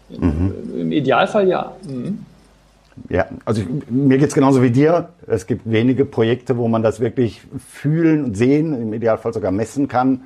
[0.09, 0.53] Mhm.
[0.77, 1.73] Im Idealfall ja.
[1.87, 2.25] Mhm.
[3.09, 5.09] Ja, also ich, mir geht's genauso wie dir.
[5.27, 9.89] Es gibt wenige Projekte, wo man das wirklich fühlen und sehen, im Idealfall sogar messen
[9.89, 10.23] kann.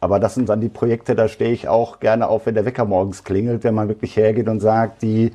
[0.00, 2.84] Aber das sind dann die Projekte, da stehe ich auch gerne auf, wenn der Wecker
[2.84, 5.32] morgens klingelt, wenn man wirklich hergeht und sagt, die,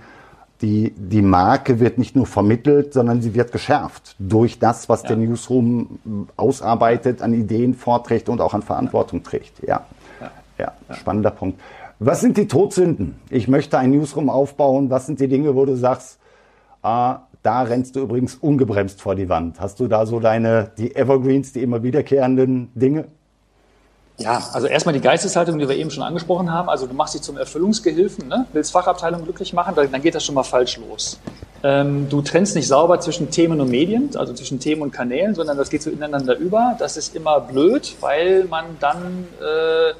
[0.61, 5.09] die, die Marke wird nicht nur vermittelt, sondern sie wird geschärft durch das, was ja.
[5.09, 9.63] der Newsroom ausarbeitet, an Ideen vorträgt und auch an Verantwortung trägt.
[9.67, 9.85] Ja,
[10.19, 10.31] ja.
[10.57, 10.95] ja.
[10.95, 11.59] spannender Punkt.
[11.99, 13.15] Was sind die Todsünden?
[13.29, 14.89] Ich möchte ein Newsroom aufbauen.
[14.89, 16.19] Was sind die Dinge, wo du sagst,
[16.81, 19.59] ah, da rennst du übrigens ungebremst vor die Wand.
[19.59, 23.05] Hast du da so deine, die Evergreens, die immer wiederkehrenden Dinge?
[24.17, 26.69] Ja, also erstmal die Geisteshaltung, die wir eben schon angesprochen haben.
[26.69, 28.45] Also du machst dich zum Erfüllungsgehilfen, ne?
[28.53, 31.19] willst Fachabteilung glücklich machen, dann geht das schon mal falsch los.
[31.63, 35.57] Ähm, du trennst nicht sauber zwischen Themen und Medien, also zwischen Themen und Kanälen, sondern
[35.57, 36.75] das geht so ineinander über.
[36.79, 39.93] Das ist immer blöd, weil man dann äh,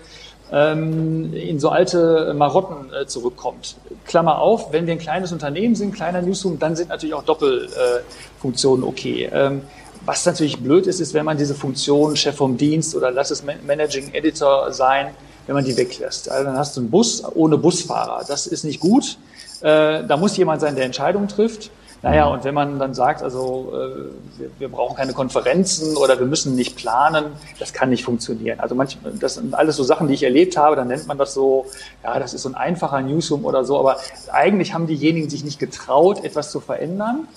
[0.51, 3.77] ähm, in so alte Marotten äh, zurückkommt.
[4.05, 8.83] Klammer auf, wenn wir ein kleines Unternehmen sind, kleiner Newsroom, dann sind natürlich auch Doppelfunktionen
[8.83, 9.29] äh, okay.
[9.31, 9.61] Ähm,
[10.05, 13.43] was natürlich blöd ist, ist, wenn man diese Funktion Chef vom Dienst oder lass es
[13.43, 15.13] Managing Editor sein,
[15.47, 16.29] wenn man die weglässt.
[16.29, 18.23] Also dann hast du einen Bus ohne Busfahrer.
[18.27, 19.17] Das ist nicht gut.
[19.61, 21.71] Äh, da muss jemand sein, der Entscheidungen trifft.
[22.03, 26.25] Naja, und wenn man dann sagt, also äh, wir, wir, brauchen keine Konferenzen oder wir
[26.25, 27.25] müssen nicht planen,
[27.59, 28.59] das kann nicht funktionieren.
[28.59, 31.35] Also manchmal, das sind alles so Sachen, die ich erlebt habe, dann nennt man das
[31.35, 31.67] so,
[32.03, 33.97] ja, das ist so ein einfacher Newsroom oder so, aber
[34.31, 37.27] eigentlich haben diejenigen sich nicht getraut, etwas zu verändern.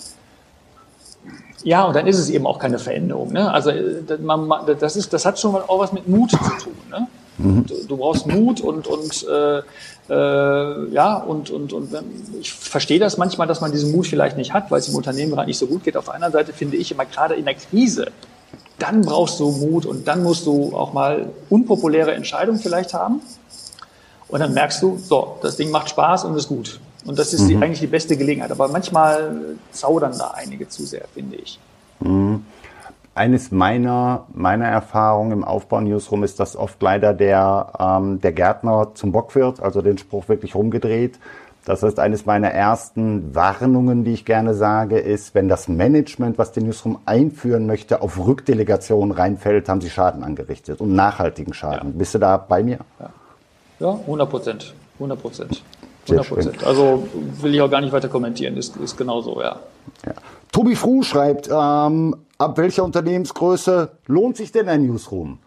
[1.64, 3.32] Ja, und dann ist es eben auch keine Veränderung.
[3.32, 3.50] Ne?
[3.50, 4.02] Also äh,
[4.78, 6.76] das, ist, das hat schon auch was mit Mut zu tun.
[6.90, 7.08] Ne?
[7.38, 7.66] Mhm.
[7.66, 9.62] Du, du, brauchst Mut und, und äh,
[10.10, 11.90] äh, ja, und, und, und
[12.38, 15.32] ich verstehe das manchmal, dass man diesen Mut vielleicht nicht hat, weil es im Unternehmen
[15.32, 15.96] gerade nicht so gut geht.
[15.96, 18.08] Auf der anderen Seite finde ich immer gerade in der Krise,
[18.78, 23.22] dann brauchst du Mut und dann musst du auch mal unpopuläre Entscheidungen vielleicht haben.
[24.28, 26.80] Und dann merkst du, so, das Ding macht Spaß und ist gut.
[27.04, 27.48] Und das ist mhm.
[27.48, 28.50] die, eigentlich die beste Gelegenheit.
[28.50, 31.58] Aber manchmal zaudern da einige zu sehr, finde ich.
[32.00, 32.44] Mhm
[33.14, 38.90] eines meiner, meiner Erfahrungen im Aufbau Newsroom ist, dass oft leider der, ähm, der Gärtner
[38.94, 41.18] zum Bock wird, also den Spruch wirklich rumgedreht.
[41.64, 46.52] Das heißt, eines meiner ersten Warnungen, die ich gerne sage, ist, wenn das Management, was
[46.52, 51.92] den Newsroom einführen möchte, auf Rückdelegation reinfällt, haben sie Schaden angerichtet und nachhaltigen Schaden.
[51.92, 51.98] Ja.
[51.98, 52.80] Bist du da bei mir?
[53.00, 53.10] Ja,
[53.80, 54.74] ja 100 Prozent.
[54.98, 55.62] 100 Prozent.
[56.06, 56.64] 100 Prozent.
[56.64, 57.08] Also
[57.40, 59.60] will ich auch gar nicht weiter kommentieren, ist, ist genauso, ja.
[60.06, 60.12] ja.
[60.52, 65.38] Tobi Fruh schreibt, ähm, ab welcher Unternehmensgröße lohnt sich denn ein Newsroom?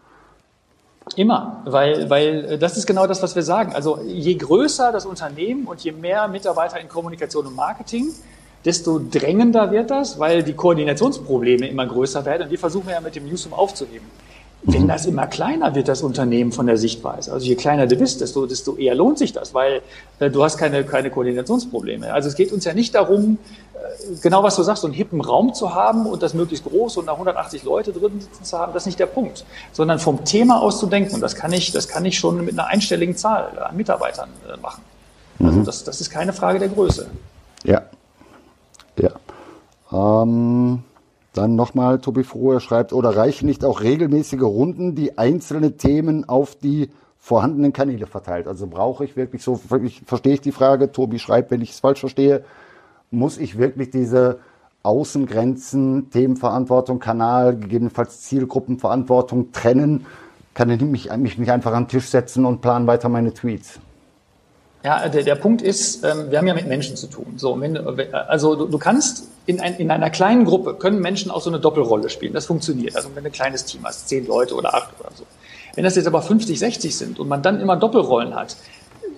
[1.16, 3.72] Immer, weil, weil äh, das ist genau das, was wir sagen.
[3.74, 8.08] Also je größer das Unternehmen und je mehr Mitarbeiter in Kommunikation und Marketing,
[8.64, 13.00] desto drängender wird das, weil die Koordinationsprobleme immer größer werden und die versuchen wir ja
[13.00, 14.06] mit dem Newsroom aufzuheben.
[14.62, 14.88] Wenn mhm.
[14.88, 18.44] das immer kleiner wird, das Unternehmen von der Sichtweise, also je kleiner du bist, desto,
[18.44, 19.82] desto eher lohnt sich das, weil
[20.18, 22.12] äh, du hast keine, keine Koordinationsprobleme.
[22.12, 23.38] Also es geht uns ja nicht darum,
[23.74, 26.96] äh, genau was du sagst, so einen hippen Raum zu haben und das möglichst groß
[26.96, 30.24] und da 180 Leute drin sitzen zu haben, das ist nicht der Punkt, sondern vom
[30.24, 31.14] Thema aus zu denken.
[31.14, 34.56] Und das kann ich, das kann ich schon mit einer einstelligen Zahl an Mitarbeitern äh,
[34.60, 34.82] machen.
[35.40, 35.64] Also mhm.
[35.64, 37.06] das, das ist keine Frage der Größe.
[37.62, 37.82] Ja.
[38.96, 39.12] Ja.
[39.92, 40.82] Ähm
[41.32, 46.56] dann nochmal, Tobi Frohe schreibt, oder reichen nicht auch regelmäßige Runden, die einzelne Themen auf
[46.56, 48.46] die vorhandenen Kanäle verteilt?
[48.46, 51.80] Also brauche ich wirklich so, ich, verstehe ich die Frage, Tobi schreibt, wenn ich es
[51.80, 52.44] falsch verstehe,
[53.10, 54.38] muss ich wirklich diese
[54.82, 60.06] Außengrenzen, Themenverantwortung, Kanal, gegebenenfalls Zielgruppenverantwortung trennen?
[60.54, 63.78] Kann ich mich, mich nicht einfach an den Tisch setzen und planen weiter meine Tweets?
[64.84, 67.34] Ja, der, der Punkt ist, ähm, wir haben ja mit Menschen zu tun.
[67.36, 71.40] So, wenn, also du, du kannst in, ein, in einer kleinen Gruppe können Menschen auch
[71.40, 72.34] so eine Doppelrolle spielen.
[72.34, 72.94] Das funktioniert.
[72.94, 75.24] Also wenn du ein kleines Team hast, zehn Leute oder acht oder so.
[75.74, 78.56] Wenn das jetzt aber 50, 60 sind und man dann immer Doppelrollen hat,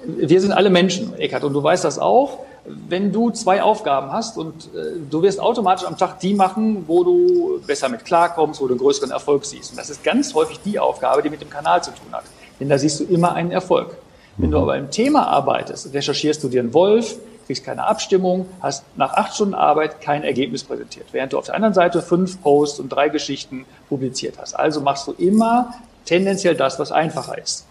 [0.05, 2.39] wir sind alle Menschen, Eckhard, und du weißt das auch.
[2.65, 7.03] Wenn du zwei Aufgaben hast und äh, du wirst automatisch am Tag die machen, wo
[7.03, 9.73] du besser mit klarkommst, wo du einen größeren Erfolg siehst.
[9.73, 12.23] Und das ist ganz häufig die Aufgabe, die mit dem Kanal zu tun hat.
[12.61, 13.97] Denn da siehst du immer einen Erfolg.
[14.37, 17.17] Wenn du aber im Thema arbeitest, recherchierst du dir einen Wolf,
[17.51, 21.57] kriegst keine Abstimmung, hast nach acht Stunden Arbeit kein Ergebnis präsentiert, während du auf der
[21.57, 24.55] anderen Seite fünf Posts und drei Geschichten publiziert hast.
[24.55, 27.67] Also machst du immer tendenziell das, was einfacher ist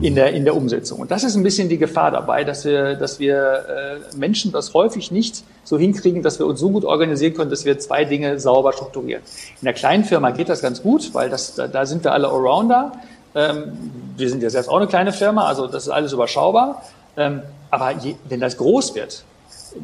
[0.00, 1.00] in der, in der Umsetzung.
[1.00, 4.74] Und das ist ein bisschen die Gefahr dabei, dass wir, dass wir äh, Menschen das
[4.74, 8.38] häufig nicht so hinkriegen, dass wir uns so gut organisieren können, dass wir zwei Dinge
[8.38, 9.24] sauber strukturieren.
[9.60, 12.28] In der kleinen Firma geht das ganz gut, weil das, da, da sind wir alle
[12.28, 12.92] Allrounder.
[13.34, 13.72] Ähm,
[14.16, 16.84] wir sind ja selbst auch eine kleine Firma, also das ist alles überschaubar.
[17.16, 19.24] Ähm, aber je, wenn das groß wird,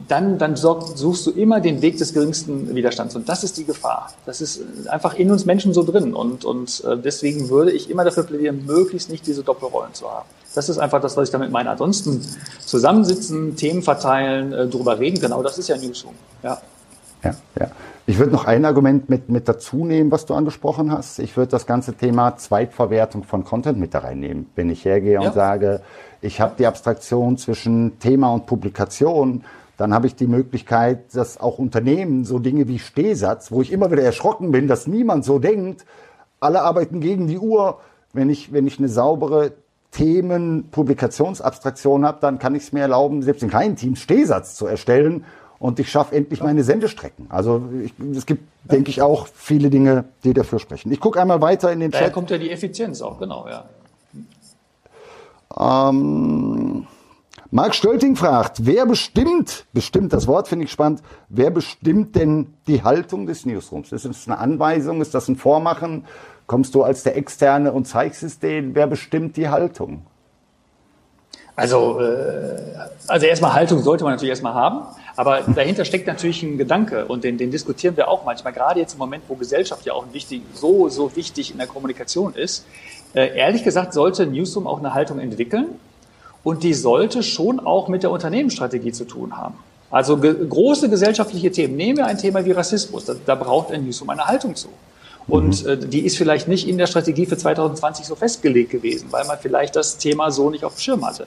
[0.08, 3.14] dann, dann suchst du immer den Weg des geringsten Widerstands.
[3.14, 4.12] Und das ist die Gefahr.
[4.24, 6.14] Das ist einfach in uns Menschen so drin.
[6.14, 10.28] Und, und äh, deswegen würde ich immer dafür plädieren, möglichst nicht diese Doppelrollen zu haben.
[10.54, 11.70] Das ist einfach das, was ich damit meine.
[11.70, 12.20] Ansonsten
[12.64, 16.14] zusammensitzen, Themen verteilen, äh, drüber reden, genau das ist ja Newsroom.
[16.42, 16.60] Ja.
[17.22, 17.70] Ja, ja.
[18.08, 21.18] Ich würde noch ein Argument mit, mit dazu nehmen, was du angesprochen hast.
[21.18, 24.46] Ich würde das ganze Thema Zweitverwertung von Content mit da reinnehmen.
[24.54, 25.22] Wenn ich hergehe ja.
[25.22, 25.80] und sage,
[26.20, 29.42] ich habe die Abstraktion zwischen Thema und Publikation,
[29.76, 33.90] dann habe ich die Möglichkeit, dass auch Unternehmen so Dinge wie Stehsatz, wo ich immer
[33.90, 35.84] wieder erschrocken bin, dass niemand so denkt,
[36.38, 37.80] alle arbeiten gegen die Uhr.
[38.12, 39.54] Wenn ich, wenn ich eine saubere
[39.90, 45.24] Themen-Publikationsabstraktion habe, dann kann ich es mir erlauben, selbst in kleinen Teams Stehsatz zu erstellen
[45.58, 47.26] und ich schaffe endlich meine Sendestrecken.
[47.30, 50.92] Also ich, es gibt, denke ich, auch viele Dinge, die dafür sprechen.
[50.92, 52.14] Ich gucke einmal weiter in den Daher Chat.
[52.14, 53.64] kommt ja die Effizienz auch, genau, ja.
[55.58, 56.86] Ähm,
[57.50, 62.82] Marc Stölting fragt, wer bestimmt, bestimmt, das Wort finde ich spannend, wer bestimmt denn die
[62.82, 63.92] Haltung des Newsrooms?
[63.92, 65.00] Ist das eine Anweisung?
[65.00, 66.04] Ist das ein Vormachen?
[66.46, 68.74] Kommst du als der Externe und zeigst es denen?
[68.74, 70.02] Wer bestimmt die Haltung?
[71.56, 72.58] Also, äh,
[73.08, 74.82] also erstmal Haltung sollte man natürlich erstmal haben,
[75.16, 78.92] aber dahinter steckt natürlich ein Gedanke und den, den diskutieren wir auch manchmal, gerade jetzt
[78.92, 82.66] im Moment, wo Gesellschaft ja auch wichtig, so, so wichtig in der Kommunikation ist.
[83.14, 85.68] Äh, ehrlich gesagt sollte Newsroom auch eine Haltung entwickeln
[86.44, 89.54] und die sollte schon auch mit der Unternehmensstrategie zu tun haben.
[89.90, 91.76] Also ge große gesellschaftliche Themen.
[91.76, 94.68] Nehmen wir ein Thema wie Rassismus, da, da braucht ein Newsroom eine Haltung zu.
[95.28, 95.70] Und mhm.
[95.70, 99.38] äh, die ist vielleicht nicht in der Strategie für 2020 so festgelegt gewesen, weil man
[99.38, 101.26] vielleicht das Thema so nicht auf dem Schirm hatte.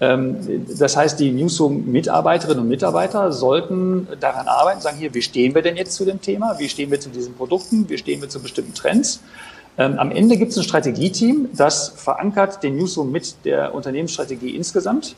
[0.00, 5.62] Ähm, das heißt, die Newsroom-Mitarbeiterinnen und Mitarbeiter sollten daran arbeiten, sagen hier, wie stehen wir
[5.62, 6.58] denn jetzt zu dem Thema?
[6.58, 7.88] Wie stehen wir zu diesen Produkten?
[7.88, 9.20] Wie stehen wir zu bestimmten Trends?
[9.78, 15.14] Ähm, am Ende gibt es ein Strategieteam, das verankert den Newsroom mit der Unternehmensstrategie insgesamt.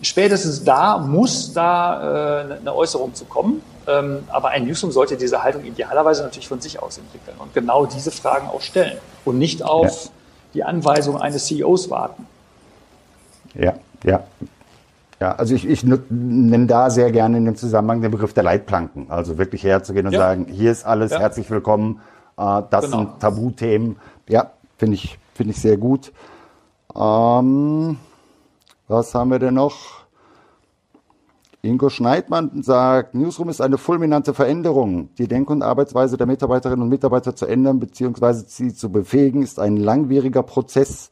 [0.00, 3.62] Spätestens da muss da äh, eine Äußerung zu kommen.
[3.88, 7.86] Ähm, aber ein Newsroom sollte diese Haltung idealerweise natürlich von sich aus entwickeln und genau
[7.86, 10.10] diese Fragen auch stellen und nicht auf ja.
[10.54, 12.26] die Anweisung eines CEOs warten.
[13.54, 14.24] Ja, ja.
[15.20, 19.10] Ja, also ich, ich nenne da sehr gerne in dem Zusammenhang den Begriff der Leitplanken.
[19.10, 20.20] Also wirklich herzugehen und ja.
[20.20, 21.18] sagen, hier ist alles, ja.
[21.18, 22.00] herzlich willkommen.
[22.36, 22.98] Äh, das genau.
[22.98, 23.96] sind Tabuthemen.
[24.28, 26.12] Ja, finde ich, finde ich sehr gut.
[26.94, 27.98] Ähm,
[28.88, 29.98] was haben wir denn noch?
[31.60, 35.10] Ingo Schneidmann sagt, Newsroom ist eine fulminante Veränderung.
[35.18, 38.44] Die Denk- und Arbeitsweise der Mitarbeiterinnen und Mitarbeiter zu ändern bzw.
[38.46, 41.10] sie zu befähigen, ist ein langwieriger Prozess.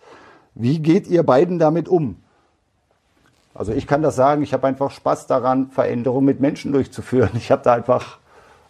[0.54, 2.16] Wie geht ihr beiden damit um?
[3.54, 7.30] Also ich kann das sagen, ich habe einfach Spaß daran, Veränderungen mit Menschen durchzuführen.
[7.34, 8.18] Ich habe da einfach,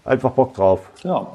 [0.04, 0.80] einfach Bock drauf.
[1.02, 1.26] Ja.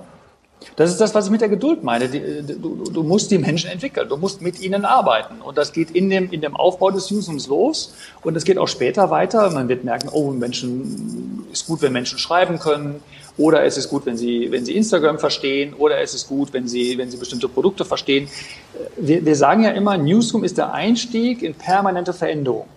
[0.75, 2.07] Das ist das, was ich mit der Geduld meine.
[2.07, 5.41] Du, du, musst die Menschen entwickeln, du musst mit ihnen arbeiten.
[5.41, 7.93] Und das geht in dem, in dem Aufbau des Newsrooms los.
[8.21, 9.49] Und es geht auch später weiter.
[9.49, 13.01] Man wird merken, oh, Menschen, ist gut, wenn Menschen schreiben können.
[13.37, 15.73] Oder es ist gut, wenn sie, wenn sie Instagram verstehen.
[15.73, 18.27] Oder es ist gut, wenn sie, wenn sie bestimmte Produkte verstehen.
[18.97, 22.67] Wir, wir sagen ja immer, Newsroom ist der Einstieg in permanente Veränderung.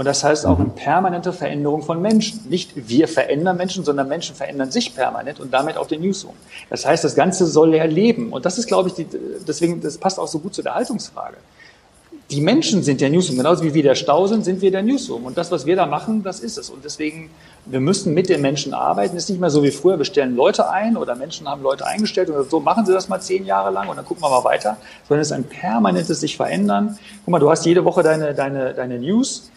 [0.00, 0.76] Und das heißt auch eine mhm.
[0.76, 2.48] permanente Veränderung von Menschen.
[2.48, 6.32] Nicht wir verändern Menschen, sondern Menschen verändern sich permanent und damit auch den Newsroom.
[6.70, 8.32] Das heißt, das Ganze soll ja leben.
[8.32, 9.06] Und das ist, glaube ich, die,
[9.46, 11.36] deswegen, das passt auch so gut zu der Haltungsfrage.
[12.30, 13.36] Die Menschen sind der Newsroom.
[13.36, 15.26] Genauso wie wir der Stau sind, sind wir der Newsroom.
[15.26, 16.70] Und das, was wir da machen, das ist es.
[16.70, 17.28] Und deswegen,
[17.66, 19.18] wir müssen mit den Menschen arbeiten.
[19.18, 21.84] Es ist nicht mehr so wie früher, wir stellen Leute ein oder Menschen haben Leute
[21.84, 24.44] eingestellt und so machen sie das mal zehn Jahre lang und dann gucken wir mal
[24.44, 24.78] weiter.
[25.06, 26.98] Sondern es ist ein permanentes sich verändern.
[27.26, 29.50] Guck mal, du hast jede Woche deine, deine, deine News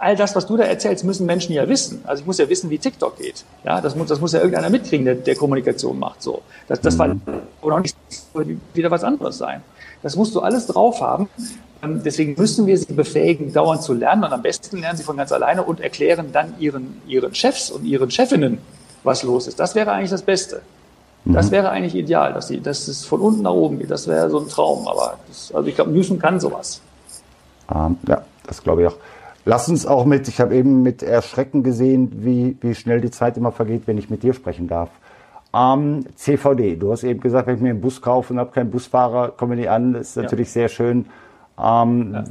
[0.00, 2.02] all das, was du da erzählst, müssen Menschen ja wissen.
[2.06, 3.44] Also ich muss ja wissen, wie TikTok geht.
[3.64, 6.22] Ja, das muss, das muss ja irgendeiner mitkriegen, der, der Kommunikation macht.
[6.22, 6.98] So, das, das mhm.
[6.98, 7.16] war
[7.62, 7.96] oder auch nicht
[8.74, 9.62] wieder was anderes sein.
[10.02, 11.28] Das musst du alles drauf haben.
[11.82, 14.24] Ähm, deswegen müssen wir sie befähigen, dauernd zu lernen.
[14.24, 17.84] Und am besten lernen sie von ganz alleine und erklären dann ihren, ihren Chefs und
[17.84, 18.58] ihren Chefinnen,
[19.02, 19.58] was los ist.
[19.58, 20.62] Das wäre eigentlich das Beste.
[21.24, 21.50] Das mhm.
[21.50, 23.90] wäre eigentlich ideal, dass, die, dass es von unten nach oben geht.
[23.90, 24.86] Das wäre so ein Traum.
[24.86, 26.80] Aber das, also ich glaube, Newsom kann sowas.
[27.74, 28.96] Ähm, ja, das glaube ich auch.
[29.48, 33.38] Lass uns auch mit, ich habe eben mit Erschrecken gesehen, wie, wie schnell die Zeit
[33.38, 34.90] immer vergeht, wenn ich mit dir sprechen darf.
[35.54, 38.70] Ähm, CVD, du hast eben gesagt, wenn ich mir einen Bus kaufe und habe keinen
[38.70, 40.52] Busfahrer, komme ich nicht an, das ist natürlich ja.
[40.52, 41.06] sehr schön.
[41.58, 42.24] Ähm, ja.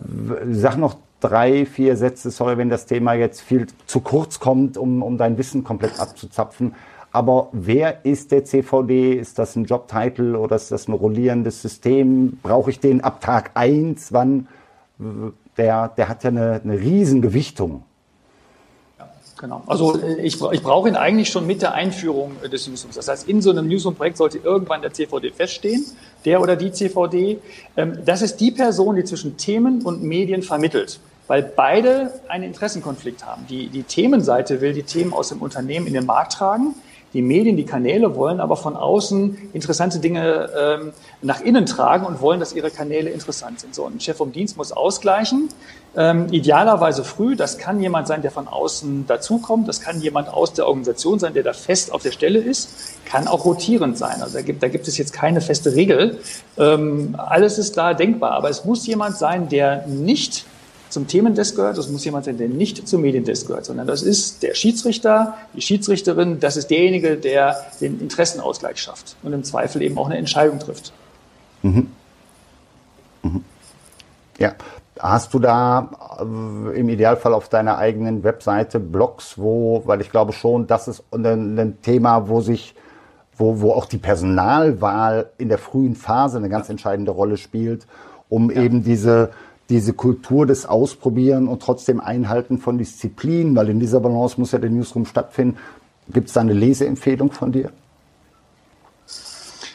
[0.52, 5.02] Sag noch drei, vier Sätze, sorry, wenn das Thema jetzt viel zu kurz kommt, um,
[5.02, 6.76] um dein Wissen komplett abzuzapfen.
[7.12, 9.14] Aber wer ist der CVD?
[9.14, 12.38] Ist das ein Jobtitel oder ist das ein rollierendes System?
[12.44, 14.14] Brauche ich den ab Tag eins?
[14.14, 14.48] Wann?
[15.58, 17.84] Der, der hat ja eine, eine Riesengewichtung.
[19.40, 19.64] Genau.
[19.68, 22.96] Also äh, ich, ich brauche ihn eigentlich schon mit der Einführung des Newsrooms.
[22.96, 25.86] Das heißt, in so einem Newsroom-Projekt sollte irgendwann der CVD feststehen,
[26.26, 27.40] der oder die CVD.
[27.76, 33.26] Ähm, das ist die Person, die zwischen Themen und Medien vermittelt, weil beide einen Interessenkonflikt
[33.26, 33.46] haben.
[33.48, 36.74] Die, die Themenseite will die Themen aus dem Unternehmen in den Markt tragen.
[37.18, 42.22] Die Medien, die Kanäle wollen aber von außen interessante Dinge ähm, nach innen tragen und
[42.22, 43.74] wollen, dass ihre Kanäle interessant sind.
[43.74, 45.50] So, ein Chef vom Dienst muss ausgleichen,
[45.96, 47.36] ähm, idealerweise früh.
[47.36, 49.68] Das kann jemand sein, der von außen dazukommt.
[49.68, 52.70] Das kann jemand aus der Organisation sein, der da fest auf der Stelle ist.
[53.06, 54.22] Kann auch rotierend sein.
[54.22, 56.20] Also da gibt, da gibt es jetzt keine feste Regel.
[56.60, 58.34] Ähm, alles ist da denkbar.
[58.34, 60.46] Aber es muss jemand sein, der nicht
[60.90, 64.44] zum Themendesk gehört, das muss jemand sein, der nicht zum Mediendesk gehört, sondern das ist
[64.44, 69.98] der Schiedsrichter, die Schiedsrichterin, das ist derjenige, der den Interessenausgleich schafft und im Zweifel eben
[69.98, 70.94] auch eine Entscheidung trifft.
[71.64, 71.88] Mhm.
[73.24, 73.44] Mhm.
[74.40, 74.54] Ja,
[75.00, 80.34] Hast du da äh, im Idealfall auf deiner eigenen Webseite Blogs, wo, weil ich glaube
[80.34, 82.76] schon, das ist ein, ein Thema, wo sich,
[83.36, 87.86] wo, wo auch die Personalwahl in der frühen Phase eine ganz entscheidende Rolle spielt,
[88.30, 88.62] um ja.
[88.62, 89.30] eben diese,
[89.70, 94.60] diese Kultur des Ausprobieren und trotzdem Einhalten von Disziplin, weil in dieser Balance muss ja
[94.60, 95.58] der Newsroom stattfinden.
[96.10, 97.72] Gibt es da eine Leseempfehlung von dir?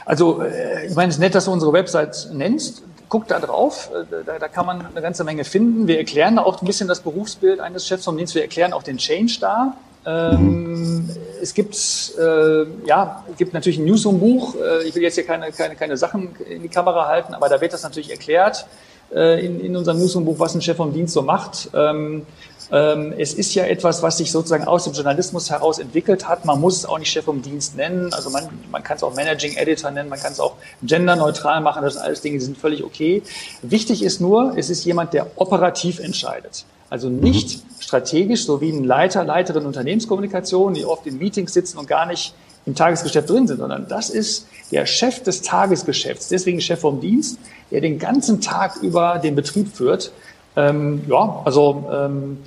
[0.05, 2.83] Also, äh, ich meine, es ist nett, dass du unsere Website nennst.
[3.09, 5.87] Guck da drauf, äh, da, da, kann man eine ganze Menge finden.
[5.87, 8.35] Wir erklären da auch ein bisschen das Berufsbild eines Chefs vom Dienst.
[8.35, 9.77] Wir erklären auch den Change da.
[10.05, 11.09] Ähm,
[11.41, 11.77] es gibt,
[12.19, 14.57] äh, ja, es gibt natürlich ein Newsroom-Buch.
[14.57, 17.61] Äh, ich will jetzt hier keine, keine, keine Sachen in die Kamera halten, aber da
[17.61, 18.67] wird das natürlich erklärt
[19.15, 21.71] äh, in, in unserem Newsroom-Buch, was ein Chef vom Dienst so macht.
[21.75, 22.27] Ähm,
[22.73, 26.47] ähm, es ist ja etwas, was sich sozusagen aus dem Journalismus heraus entwickelt hat.
[26.47, 28.13] Man muss es auch nicht Chef vom Dienst nennen.
[28.15, 31.83] Also man, man kann es auch Managing Editor nennen, man kann es auch genderneutral machen.
[31.83, 33.23] Das sind alles Dinge, die sind völlig okay.
[33.61, 36.65] Wichtig ist nur, es ist jemand, der operativ entscheidet.
[36.89, 37.81] Also nicht mhm.
[37.81, 42.35] strategisch, so wie ein Leiter, Leiterin Unternehmenskommunikation, die oft in Meetings sitzen und gar nicht
[42.67, 47.39] im Tagesgeschäft drin sind, sondern das ist der Chef des Tagesgeschäfts, deswegen Chef vom Dienst,
[47.71, 50.13] der den ganzen Tag über den Betrieb führt.
[50.57, 52.39] Ähm, ja, also ähm,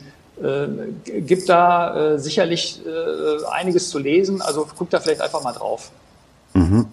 [0.41, 4.41] äh, gibt da äh, sicherlich äh, einiges zu lesen.
[4.41, 5.91] Also guck da vielleicht einfach mal drauf.
[6.53, 6.87] Mhm.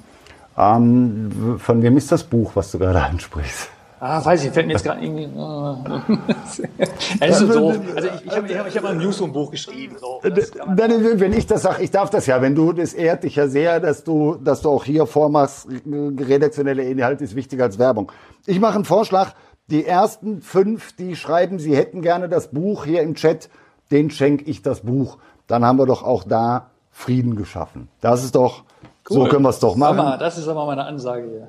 [0.57, 3.69] Ähm, von wem ist das Buch, was du gerade ansprichst?
[4.05, 5.29] Ah, weiß ich, fällt mir jetzt gerade irgendwie.
[7.21, 7.79] das ist so doof.
[7.95, 9.95] Also ich, ich habe ich hab, ich hab mal ein Newsroom-Buch geschrieben.
[10.01, 10.21] So.
[10.25, 13.79] Wenn ich das sage, ich darf das ja, wenn du, das ehrt dich ja sehr,
[13.79, 18.11] dass du, dass du auch hier vormachst, redaktionelle Inhalt ist wichtiger als Werbung.
[18.45, 19.35] Ich mache einen Vorschlag,
[19.69, 23.51] die ersten fünf, die schreiben, sie hätten gerne das Buch hier im Chat,
[23.93, 25.19] den schenke ich das Buch.
[25.47, 27.89] Dann haben wir doch auch da Frieden geschaffen.
[28.01, 28.65] Das ist doch,
[29.11, 29.15] cool.
[29.15, 29.99] so können wir es doch machen.
[29.99, 31.49] Mal, das ist aber meine Ansage hier.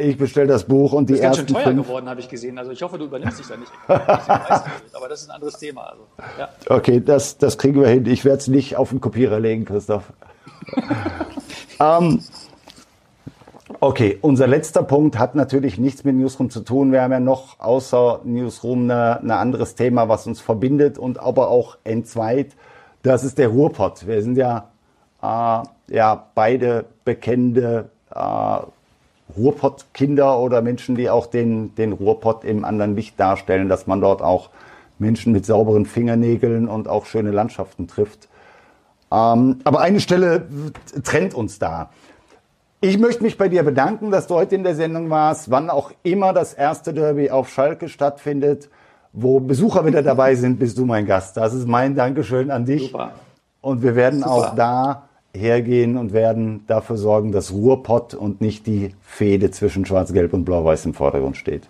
[0.00, 2.28] Ich bestelle das Buch und die das ist ersten ganz schön teuer geworden, habe ich
[2.28, 2.56] gesehen.
[2.56, 3.72] Also ich hoffe, du übernimmst dich da nicht.
[3.88, 5.90] aber das ist ein anderes Thema.
[5.90, 6.06] Also,
[6.38, 6.48] ja.
[6.68, 8.06] Okay, das, das kriegen wir hin.
[8.06, 10.04] Ich werde es nicht auf den Kopierer legen, Christoph.
[11.80, 12.22] ähm,
[13.80, 16.92] okay, unser letzter Punkt hat natürlich nichts mit Newsroom zu tun.
[16.92, 21.76] Wir haben ja noch außer Newsroom ein anderes Thema, was uns verbindet und aber auch
[21.82, 22.54] entzweit.
[23.02, 24.06] Das ist der Ruhrpott.
[24.06, 24.68] Wir sind ja,
[25.20, 28.58] äh, ja beide bekennende äh,
[29.36, 34.22] Ruhrpott-Kinder oder Menschen, die auch den, den Ruhrpott im anderen Licht darstellen, dass man dort
[34.22, 34.50] auch
[34.98, 38.28] Menschen mit sauberen Fingernägeln und auch schöne Landschaften trifft.
[39.12, 40.48] Ähm, aber eine Stelle
[41.04, 41.90] trennt uns da.
[42.80, 45.90] Ich möchte mich bei dir bedanken, dass du heute in der Sendung warst, wann auch
[46.02, 48.68] immer das erste Derby auf Schalke stattfindet,
[49.12, 51.36] wo Besucher wieder dabei sind, bist du mein Gast.
[51.36, 52.90] Das ist mein Dankeschön an dich.
[52.92, 53.12] Super.
[53.60, 54.30] Und wir werden Super.
[54.30, 55.07] auch da
[55.38, 60.84] hergehen und werden dafür sorgen, dass Ruhrpott und nicht die Fehde zwischen Schwarz-Gelb und Blau-Weiß
[60.86, 61.62] im Vordergrund steht.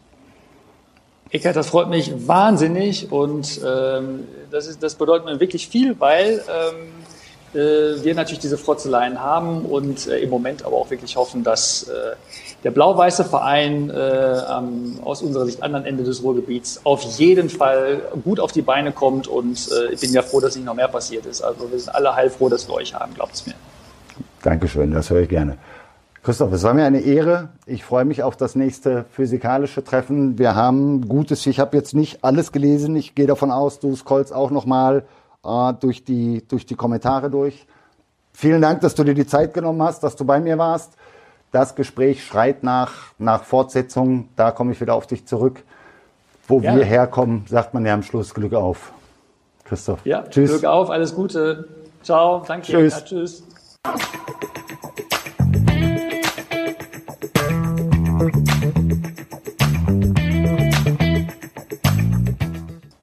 [1.30, 6.42] Eckert, das freut mich wahnsinnig und ähm, das, ist, das bedeutet mir wirklich viel, weil
[6.48, 11.44] ähm, äh, wir natürlich diese Frotzeleien haben und äh, im Moment aber auch wirklich hoffen,
[11.44, 12.16] dass äh,
[12.64, 13.94] der blau-weiße Verein äh,
[14.46, 18.92] am, aus unserer Sicht anderen Ende des Ruhrgebiets auf jeden Fall gut auf die Beine
[18.92, 21.40] kommt und äh, ich bin ja froh, dass nicht noch mehr passiert ist.
[21.40, 23.54] Also wir sind alle heilfroh, dass wir euch haben, glaubt es mir.
[24.42, 25.56] Dankeschön, das höre ich gerne.
[26.22, 27.48] Christoph, es war mir eine Ehre.
[27.64, 30.38] Ich freue mich auf das nächste physikalische Treffen.
[30.38, 32.96] Wir haben gutes, ich habe jetzt nicht alles gelesen.
[32.96, 35.04] Ich gehe davon aus, du scrollst auch nochmal
[35.44, 37.66] äh, durch, die, durch die Kommentare durch.
[38.32, 40.92] Vielen Dank, dass du dir die Zeit genommen hast, dass du bei mir warst.
[41.53, 44.28] Das Gespräch schreit nach, nach Fortsetzung.
[44.36, 45.62] Da komme ich wieder auf dich zurück.
[46.46, 46.76] Wo ja.
[46.76, 48.92] wir herkommen, sagt man ja am Schluss Glück auf.
[49.64, 50.05] Christoph.
[50.05, 50.51] Ja, tschüss.
[50.51, 51.68] Glück auf, alles Gute.
[52.03, 52.66] Ciao, danke.
[52.66, 52.94] Tschüss.
[52.94, 53.44] Ja, tschüss.
[58.18, 59.09] Thank you.